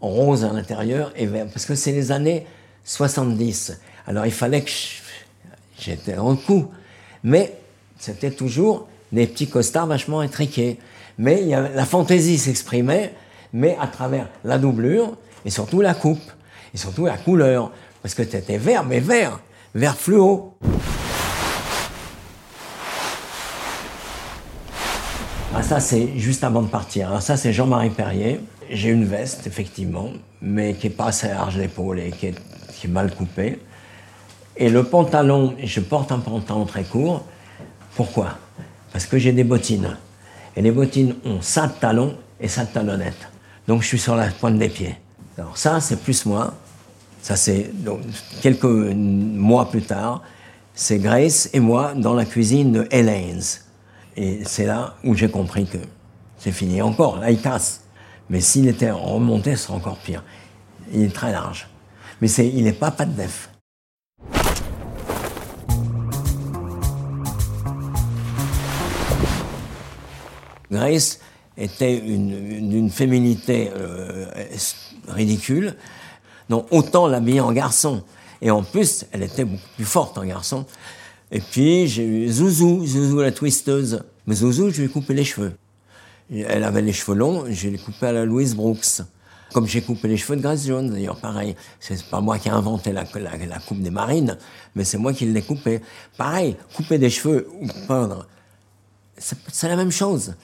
Rose 0.00 0.44
à 0.44 0.52
l'intérieur 0.52 1.12
et 1.16 1.26
vert. 1.26 1.46
Parce 1.52 1.64
que 1.64 1.74
c'est 1.74 1.92
les 1.92 2.12
années 2.12 2.46
70. 2.84 3.80
Alors 4.06 4.26
il 4.26 4.32
fallait 4.32 4.62
que 4.62 4.70
j'étais 5.80 6.16
en 6.16 6.36
coup. 6.36 6.68
Mais 7.22 7.54
c'était 7.98 8.30
toujours 8.30 8.88
des 9.12 9.26
petits 9.26 9.48
costards 9.48 9.86
vachement 9.86 10.22
étriqués. 10.22 10.78
Mais 11.18 11.42
y 11.42 11.50
la 11.50 11.84
fantaisie 11.84 12.38
s'exprimait, 12.38 13.12
mais 13.52 13.76
à 13.80 13.86
travers 13.86 14.28
la 14.44 14.58
doublure 14.58 15.16
et 15.44 15.50
surtout 15.50 15.80
la 15.80 15.94
coupe, 15.94 16.30
et 16.74 16.76
surtout 16.76 17.06
la 17.06 17.16
couleur. 17.16 17.72
Parce 18.02 18.14
que 18.14 18.24
c'était 18.24 18.58
vert, 18.58 18.84
mais 18.84 19.00
vert, 19.00 19.40
vert 19.74 19.96
fluo. 19.96 20.54
Ah, 25.54 25.62
ça, 25.62 25.80
c'est 25.80 26.16
juste 26.16 26.44
avant 26.44 26.62
de 26.62 26.68
partir. 26.68 27.08
Alors, 27.08 27.22
ça, 27.22 27.36
c'est 27.36 27.52
Jean-Marie 27.52 27.90
Perrier. 27.90 28.40
J'ai 28.70 28.90
une 28.90 29.04
veste, 29.04 29.46
effectivement, 29.46 30.10
mais 30.40 30.74
qui 30.74 30.86
est 30.86 30.90
pas 30.90 31.06
assez 31.06 31.28
large 31.28 31.56
d'épaule 31.56 31.98
et 31.98 32.10
qui 32.10 32.26
est, 32.26 32.34
qui 32.74 32.86
est 32.86 32.90
mal 32.90 33.12
coupée. 33.12 33.58
Et 34.60 34.68
le 34.68 34.82
pantalon, 34.82 35.54
je 35.62 35.78
porte 35.78 36.10
un 36.10 36.18
pantalon 36.18 36.66
très 36.66 36.82
court. 36.82 37.24
Pourquoi? 37.94 38.38
Parce 38.92 39.06
que 39.06 39.16
j'ai 39.16 39.32
des 39.32 39.44
bottines. 39.44 39.96
Et 40.56 40.62
les 40.62 40.72
bottines 40.72 41.14
ont 41.24 41.40
ça 41.40 41.68
de 41.68 41.72
talon 41.74 42.16
et 42.40 42.48
ça 42.48 42.64
de 42.64 42.70
talonnette. 42.70 43.28
Donc 43.68 43.82
je 43.82 43.86
suis 43.86 43.98
sur 44.00 44.16
la 44.16 44.26
pointe 44.26 44.58
des 44.58 44.68
pieds. 44.68 44.96
Alors 45.36 45.56
ça, 45.56 45.80
c'est 45.80 46.00
plus 46.00 46.26
moi. 46.26 46.54
Ça, 47.22 47.36
c'est 47.36 47.70
quelques 48.42 48.64
mois 48.64 49.70
plus 49.70 49.82
tard. 49.82 50.22
C'est 50.74 50.98
Grace 50.98 51.48
et 51.52 51.60
moi 51.60 51.94
dans 51.94 52.14
la 52.14 52.24
cuisine 52.24 52.72
de 52.72 52.88
Elaine's. 52.90 53.64
Et 54.16 54.42
c'est 54.44 54.66
là 54.66 54.94
où 55.04 55.14
j'ai 55.14 55.30
compris 55.30 55.66
que 55.66 55.78
c'est 56.36 56.52
fini. 56.52 56.82
Encore, 56.82 57.18
là, 57.20 57.30
il 57.30 57.40
casse. 57.40 57.82
Mais 58.28 58.40
s'il 58.40 58.66
était 58.66 58.90
remonté, 58.90 59.54
ce 59.54 59.66
serait 59.66 59.74
encore 59.74 59.98
pire. 59.98 60.24
Il 60.92 61.02
est 61.02 61.14
très 61.14 61.30
large. 61.30 61.68
Mais 62.20 62.26
c'est, 62.26 62.48
il 62.48 62.64
n'est 62.64 62.72
pas 62.72 62.90
pas 62.90 63.04
de 63.04 63.12
def. 63.12 63.50
Grace 70.70 71.20
était 71.56 72.00
d'une 72.00 72.90
féminité 72.90 73.70
euh, 73.76 74.26
ridicule? 75.08 75.74
Donc 76.48 76.66
autant 76.70 77.06
l'habiller 77.06 77.40
en 77.40 77.52
garçon. 77.52 78.02
Et 78.40 78.50
en 78.50 78.62
plus, 78.62 79.04
elle 79.12 79.22
était 79.22 79.44
beaucoup 79.44 79.68
plus 79.76 79.84
forte 79.84 80.18
en 80.18 80.24
garçon. 80.24 80.64
Et 81.30 81.40
puis, 81.40 81.88
j'ai 81.88 82.04
eu 82.04 82.28
Zouzou, 82.28 82.86
Zouzou 82.86 83.20
la 83.20 83.32
twisteuse. 83.32 84.02
Mais 84.26 84.36
Zouzou, 84.36 84.70
je 84.70 84.78
lui 84.78 84.84
ai 84.86 84.88
coupé 84.88 85.14
les 85.14 85.24
cheveux. 85.24 85.52
Elle 86.30 86.64
avait 86.64 86.82
les 86.82 86.92
cheveux 86.92 87.16
longs, 87.16 87.44
je 87.48 87.68
les 87.68 87.78
coupé 87.78 88.06
à 88.06 88.12
la 88.12 88.24
Louise 88.24 88.54
Brooks. 88.54 89.02
Comme 89.52 89.66
j'ai 89.66 89.80
coupé 89.80 90.08
les 90.08 90.18
cheveux 90.18 90.36
de 90.36 90.42
Grace 90.42 90.66
Jones, 90.66 90.90
d'ailleurs, 90.90 91.18
pareil. 91.18 91.56
C'est 91.80 92.02
pas 92.04 92.20
moi 92.20 92.38
qui 92.38 92.48
ai 92.48 92.50
inventé 92.50 92.92
la, 92.92 93.04
la, 93.14 93.58
coupe 93.58 93.80
des 93.80 93.90
marines, 93.90 94.36
mais 94.74 94.84
c'est 94.84 94.98
moi 94.98 95.14
qui 95.14 95.24
l'ai 95.24 95.40
coupé. 95.40 95.80
Pareil, 96.18 96.56
couper 96.74 96.98
des 96.98 97.08
cheveux 97.08 97.48
ou 97.58 97.66
peindre, 97.86 98.26
c'est 99.16 99.68
la 99.68 99.76
même 99.76 99.90
chose. 99.90 100.34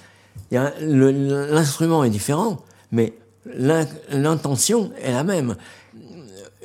L'instrument 0.51 2.05
est 2.05 2.11
différent, 2.11 2.63
mais 2.93 3.13
l'intention 4.11 4.93
est 5.03 5.13
la 5.13 5.25
même. 5.25 5.57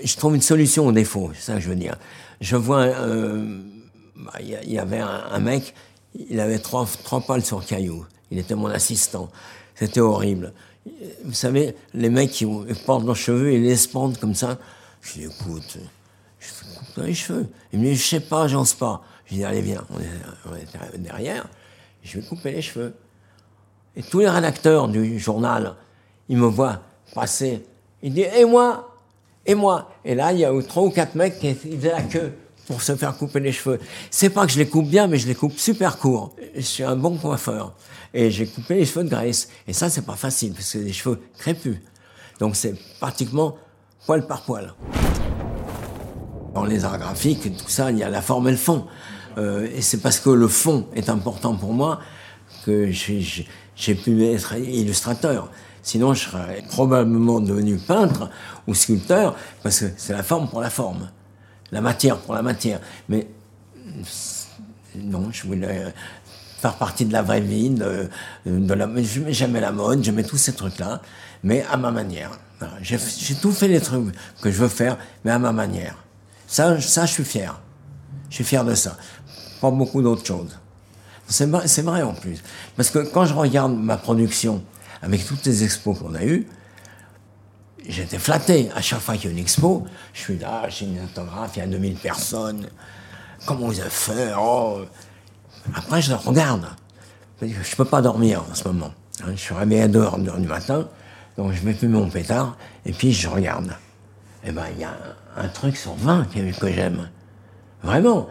Je 0.03 0.15
trouve 0.15 0.35
une 0.35 0.41
solution 0.41 0.87
au 0.87 0.91
défaut, 0.91 1.31
c'est 1.33 1.41
ça 1.41 1.53
que 1.55 1.59
je 1.59 1.69
veux 1.69 1.75
dire. 1.75 1.97
Je 2.39 2.55
vois 2.55 2.83
euh, 2.83 3.59
bah, 4.15 4.33
il 4.41 4.71
y, 4.71 4.79
avait 4.79 4.99
un, 4.99 5.39
mec, 5.39 5.73
il 6.13 6.39
avait 6.39 6.59
trois, 6.59 6.87
trois 7.03 7.21
pales 7.21 7.43
sur 7.43 7.65
caillou. 7.65 8.05
Il 8.31 8.37
était 8.37 8.55
mon 8.55 8.67
assistant. 8.67 9.29
C'était 9.75 10.01
horrible. 10.01 10.53
Vous 11.23 11.33
savez, 11.33 11.75
les 11.93 12.09
mecs 12.09 12.31
qui 12.31 12.45
portent 12.85 13.05
leurs 13.05 13.15
cheveux 13.15 13.51
et 13.51 13.59
les 13.59 13.75
pendent 13.91 14.17
comme 14.17 14.35
ça. 14.35 14.57
Je 15.01 15.13
dis, 15.13 15.23
écoute, 15.23 15.77
je 16.39 16.47
coupe 16.77 17.05
les 17.05 17.13
cheveux. 17.13 17.47
Il 17.71 17.79
me 17.79 17.85
dit, 17.85 17.95
je 17.95 18.05
sais 18.05 18.19
pas, 18.19 18.47
j'ose 18.47 18.73
pas. 18.73 19.03
Je 19.25 19.35
dis, 19.35 19.43
allez, 19.43 19.61
viens, 19.61 19.85
on 20.45 20.55
est, 20.55 20.97
derrière. 20.97 21.47
Je 22.03 22.19
vais 22.19 22.25
couper 22.25 22.51
les 22.51 22.61
cheveux. 22.61 22.93
Et 23.95 24.03
tous 24.03 24.19
les 24.19 24.29
rédacteurs 24.29 24.87
du 24.87 25.19
journal, 25.19 25.75
ils 26.27 26.37
me 26.37 26.47
voient 26.47 26.81
passer. 27.13 27.65
Ils 28.01 28.13
disent, 28.13 28.27
et 28.35 28.45
moi? 28.45 28.95
Et 29.45 29.55
moi? 29.55 29.89
Et 30.05 30.15
là, 30.15 30.31
il 30.31 30.39
y 30.39 30.45
a 30.45 30.51
trois 30.61 30.83
ou 30.83 30.89
quatre 30.91 31.15
mecs 31.15 31.39
qui 31.39 31.53
faisaient 31.53 31.91
la 31.91 32.03
queue 32.03 32.33
pour 32.67 32.81
se 32.81 32.95
faire 32.95 33.17
couper 33.17 33.39
les 33.39 33.51
cheveux. 33.51 33.79
C'est 34.11 34.29
pas 34.29 34.45
que 34.45 34.51
je 34.51 34.59
les 34.59 34.67
coupe 34.67 34.87
bien, 34.87 35.07
mais 35.07 35.17
je 35.17 35.27
les 35.27 35.35
coupe 35.35 35.57
super 35.57 35.97
court. 35.97 36.35
Je 36.55 36.61
suis 36.61 36.83
un 36.83 36.95
bon 36.95 37.17
coiffeur. 37.17 37.73
Et 38.13 38.29
j'ai 38.29 38.45
coupé 38.45 38.75
les 38.75 38.85
cheveux 38.85 39.03
de 39.03 39.09
Grace. 39.09 39.49
Et 39.67 39.73
ça, 39.73 39.89
c'est 39.89 40.05
pas 40.05 40.15
facile, 40.15 40.53
parce 40.53 40.65
que 40.65 40.71
c'est 40.71 40.83
des 40.83 40.93
cheveux 40.93 41.19
crépus. 41.37 41.77
Donc 42.39 42.55
c'est 42.55 42.75
pratiquement 42.99 43.57
poil 44.05 44.25
par 44.25 44.43
poil. 44.43 44.73
Dans 46.53 46.63
les 46.63 46.85
arts 46.85 46.97
graphiques, 46.97 47.57
tout 47.57 47.69
ça, 47.69 47.91
il 47.91 47.97
y 47.97 48.03
a 48.03 48.09
la 48.09 48.21
forme 48.21 48.47
et 48.47 48.51
le 48.51 48.57
fond. 48.57 48.85
Euh, 49.37 49.67
et 49.75 49.81
c'est 49.81 49.99
parce 49.99 50.19
que 50.19 50.29
le 50.29 50.47
fond 50.47 50.87
est 50.95 51.09
important 51.09 51.55
pour 51.55 51.73
moi 51.73 51.99
que 52.65 52.91
j'ai 52.91 53.47
pu 53.95 54.25
être 54.25 54.55
illustrateur. 54.55 55.49
Sinon, 55.81 56.13
je 56.13 56.29
serais 56.29 56.63
probablement 56.69 57.39
devenu 57.39 57.77
peintre 57.77 58.29
ou 58.67 58.73
sculpteur, 58.73 59.35
parce 59.63 59.79
que 59.79 59.85
c'est 59.97 60.13
la 60.13 60.23
forme 60.23 60.49
pour 60.49 60.61
la 60.61 60.69
forme 60.69 61.09
la 61.71 61.81
matière 61.81 62.17
pour 62.17 62.33
la 62.33 62.41
matière. 62.41 62.79
Mais 63.07 63.27
non, 64.95 65.29
je 65.31 65.47
voulais 65.47 65.93
faire 66.57 66.75
partie 66.75 67.05
de 67.05 67.13
la 67.13 67.21
vraie 67.21 67.41
vie, 67.41 67.69
de, 67.69 68.09
de 68.45 68.73
la, 68.73 68.87
j'aimais 69.29 69.61
la 69.61 69.71
mode, 69.71 70.03
j'aimais 70.03 70.23
tous 70.23 70.37
ces 70.37 70.53
trucs-là, 70.53 71.01
mais 71.43 71.65
à 71.71 71.77
ma 71.77 71.91
manière. 71.91 72.31
J'ai, 72.81 72.97
tout 73.41 73.53
fait 73.53 73.69
les 73.69 73.79
trucs 73.79 74.13
que 74.41 74.51
je 74.51 74.57
veux 74.57 74.67
faire, 74.67 74.97
mais 75.23 75.31
à 75.31 75.39
ma 75.39 75.53
manière. 75.53 75.95
Ça, 76.45 76.79
ça, 76.81 77.05
je 77.05 77.13
suis 77.13 77.23
fier. 77.23 77.61
Je 78.29 78.35
suis 78.35 78.43
fier 78.43 78.65
de 78.65 78.75
ça. 78.75 78.97
Pas 79.61 79.71
beaucoup 79.71 80.01
d'autres 80.01 80.25
choses. 80.25 80.59
C'est 81.29 81.81
vrai, 81.81 82.01
en 82.01 82.13
plus. 82.13 82.41
Parce 82.75 82.89
que 82.89 82.99
quand 82.99 83.25
je 83.25 83.33
regarde 83.33 83.73
ma 83.73 83.97
production, 83.97 84.63
avec 85.01 85.25
toutes 85.25 85.45
les 85.45 85.63
expos 85.63 85.97
qu'on 85.97 86.15
a 86.15 86.23
eues, 86.23 86.47
j'étais 87.87 88.17
flatté. 88.17 88.69
À 88.75 88.81
chaque 88.81 88.99
fois 88.99 89.15
qu'il 89.15 89.25
y 89.25 89.27
a 89.27 89.31
une 89.31 89.39
expo, 89.39 89.85
je 90.13 90.21
suis 90.21 90.37
là, 90.39 90.67
j'ai 90.69 90.85
une 90.85 91.03
autographe, 91.03 91.51
il 91.55 91.59
y 91.59 91.61
a 91.61 91.67
2000 91.67 91.95
personnes. 91.95 92.67
Comment 93.45 93.67
vous 93.67 93.79
avez 93.79 93.89
fait? 93.89 94.33
Oh. 94.37 94.81
Après, 95.75 96.01
je 96.01 96.13
regarde. 96.13 96.65
Je 97.41 97.47
ne 97.47 97.75
peux 97.77 97.85
pas 97.85 98.01
dormir 98.01 98.43
en 98.49 98.55
ce 98.55 98.67
moment. 98.67 98.91
Hein. 99.23 99.31
Je 99.31 99.39
suis 99.39 99.53
réveillé 99.53 99.83
à 99.83 99.87
2 99.87 99.99
heures 99.99 100.17
du 100.17 100.47
matin, 100.47 100.89
donc 101.37 101.53
je 101.53 101.63
mets 101.63 101.73
plus 101.73 101.87
mon 101.87 102.09
pétard, 102.09 102.57
et 102.85 102.91
puis 102.91 103.13
je 103.13 103.29
regarde. 103.29 103.73
Eh 104.43 104.51
ben, 104.51 104.65
il 104.75 104.81
y 104.81 104.83
a 104.83 104.97
un, 105.37 105.47
truc 105.47 105.77
sur 105.77 105.93
20 105.95 106.27
que 106.59 106.71
j'aime. 106.71 107.09
Vraiment. 107.83 108.27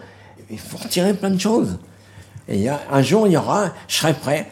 Il 0.51 0.59
faut 0.59 0.79
retirer 0.79 1.15
plein 1.15 1.31
de 1.31 1.41
choses. 1.41 1.79
Et 2.51 2.61
y 2.61 2.69
a, 2.69 2.81
un 2.91 3.03
jour, 3.03 3.27
il 3.27 3.35
y 3.35 3.37
aura, 3.37 3.73
je 3.89 3.97
serai 3.97 4.15
prêt. 4.15 4.51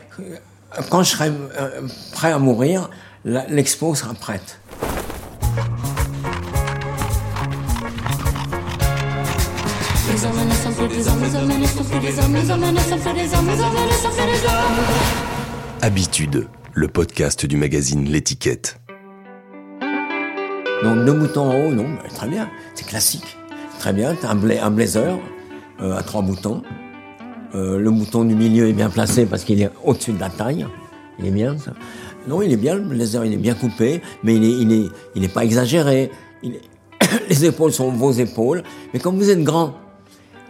Quand 0.90 1.02
je 1.02 1.10
serai 1.12 1.30
euh, 1.30 1.80
prêt 2.12 2.30
à 2.30 2.38
mourir, 2.38 2.90
l'expo 3.24 3.94
sera 3.94 4.12
prête. 4.12 4.60
Habitude, 15.80 16.48
le 16.74 16.88
podcast 16.88 17.46
du 17.46 17.56
magazine 17.56 18.04
L'étiquette. 18.04 18.78
Donc 20.82 21.06
deux 21.06 21.14
boutons 21.14 21.50
en 21.50 21.54
haut, 21.54 21.70
non, 21.72 21.96
très 22.14 22.28
bien, 22.28 22.50
c'est 22.74 22.86
classique. 22.86 23.38
Très 23.78 23.94
bien, 23.94 24.14
t'as 24.20 24.32
un, 24.32 24.50
un 24.50 24.70
blazer 24.70 25.18
euh, 25.80 25.96
à 25.96 26.02
trois 26.02 26.20
boutons. 26.20 26.62
Euh, 27.56 27.78
le 27.78 27.90
bouton 27.90 28.24
du 28.24 28.34
milieu 28.34 28.68
est 28.68 28.74
bien 28.74 28.90
placé 28.90 29.24
parce 29.24 29.42
qu'il 29.44 29.62
est 29.62 29.70
au-dessus 29.82 30.12
de 30.12 30.20
la 30.20 30.28
taille. 30.28 30.66
Il 31.18 31.26
est 31.26 31.30
bien, 31.30 31.56
ça. 31.56 31.72
Non, 32.28 32.42
il 32.42 32.52
est 32.52 32.58
bien, 32.58 32.74
le 32.74 32.82
blazer, 32.82 33.24
il 33.24 33.32
est 33.32 33.38
bien 33.38 33.54
coupé, 33.54 34.02
mais 34.22 34.34
il 34.34 34.44
est, 34.44 34.60
il 34.60 34.72
est, 34.72 34.88
il 35.14 35.24
est 35.24 35.32
pas 35.32 35.44
exagéré. 35.44 36.10
les 37.30 37.44
épaules 37.44 37.72
sont 37.72 37.90
vos 37.90 38.12
épaules. 38.12 38.62
Mais 38.92 39.00
comme 39.00 39.16
vous 39.16 39.30
êtes 39.30 39.42
grand, 39.42 39.74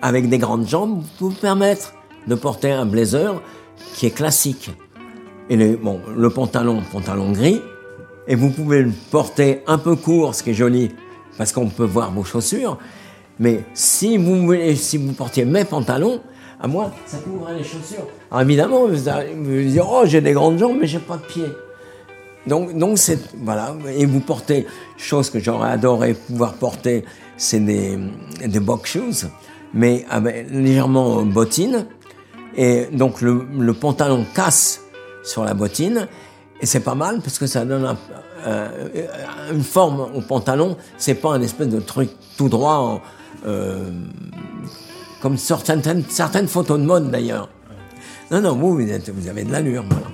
avec 0.03 0.29
des 0.29 0.39
grandes 0.39 0.67
jambes, 0.67 1.03
vous 1.21 1.31
vous 1.31 1.37
permettre 1.37 1.95
de 2.27 2.35
porter 2.35 2.73
un 2.73 2.87
blazer 2.87 3.41
qui 3.95 4.07
est 4.07 4.11
classique. 4.11 4.71
Et 5.49 5.57
le, 5.57 5.77
bon, 5.77 6.01
le 6.17 6.31
pantalon, 6.31 6.83
pantalon 6.91 7.31
gris, 7.31 7.61
et 8.27 8.35
vous 8.35 8.51
pouvez 8.51 8.83
le 8.83 8.91
porter 9.13 9.63
un 9.69 9.79
peu 9.79 9.95
court, 9.95 10.35
ce 10.35 10.43
qui 10.43 10.51
est 10.51 10.55
joli, 10.55 10.91
parce 11.39 11.53
qu'on 11.53 11.69
peut 11.69 11.85
voir 11.85 12.11
vos 12.11 12.25
chaussures. 12.25 12.79
Mais 13.39 13.63
si 13.75 14.17
vous, 14.17 14.53
si 14.75 14.97
vous 14.97 15.13
portiez 15.13 15.45
mes 15.45 15.65
pantalons, 15.65 16.21
à 16.61 16.67
moi, 16.69 16.91
ça 17.07 17.19
couvrait 17.19 17.55
les 17.55 17.65
chaussures. 17.65 18.07
Alors 18.31 18.43
évidemment, 18.43 18.87
vous 18.87 19.09
allez 19.09 19.35
dire, 19.67 19.87
oh, 19.91 20.03
j'ai 20.05 20.21
des 20.21 20.33
grandes 20.33 20.59
jambes, 20.59 20.77
mais 20.81 20.87
j'ai 20.87 20.99
pas 20.99 21.17
de 21.17 21.23
pieds. 21.23 21.53
Donc, 22.47 22.77
donc 22.77 22.99
c'est, 22.99 23.19
voilà. 23.43 23.75
Et 23.97 24.07
vous 24.07 24.21
portez, 24.21 24.67
chose 24.97 25.31
que 25.31 25.39
j'aurais 25.41 25.71
adoré 25.71 26.15
pouvoir 26.15 26.55
porter, 26.55 27.05
c'est 27.37 27.61
des, 27.61 27.99
des 28.47 28.61
box 28.61 28.91
shoes 28.93 29.29
mais 29.75 30.07
avec 30.09 30.49
légèrement 30.51 31.23
bottine. 31.23 31.87
Et 32.57 32.87
donc 32.87 33.21
le, 33.21 33.75
pantalon 33.75 34.25
casse 34.35 34.81
sur 35.23 35.45
la 35.45 35.53
bottine 35.53 36.09
Et 36.63 36.67
c'est 36.67 36.81
pas 36.81 36.95
mal 36.95 37.21
parce 37.21 37.39
que 37.39 37.47
ça 37.47 37.67
donne 37.67 37.85
un- 37.85 37.99
euh, 38.47 38.69
une 39.53 39.63
forme 39.63 40.07
au 40.15 40.23
pantalon. 40.23 40.77
C'est 40.97 41.17
pas 41.17 41.31
un 41.35 41.43
espèce 41.43 41.69
de 41.69 41.81
truc 41.81 42.09
tout 42.39 42.49
droit, 42.49 42.75
en, 42.77 43.01
euh, 43.47 43.91
comme 45.27 45.39
certaines, 45.39 46.05
certaines 46.09 46.47
photos 46.47 46.79
de 46.79 46.85
mode 46.85 47.11
d'ailleurs. 47.11 47.49
Non, 48.31 48.41
non, 48.41 48.55
vous, 48.55 48.77
vous, 48.77 49.29
avez 49.29 49.43
de 49.43 49.51
l'allure. 49.51 49.85
voilà. 49.91 50.07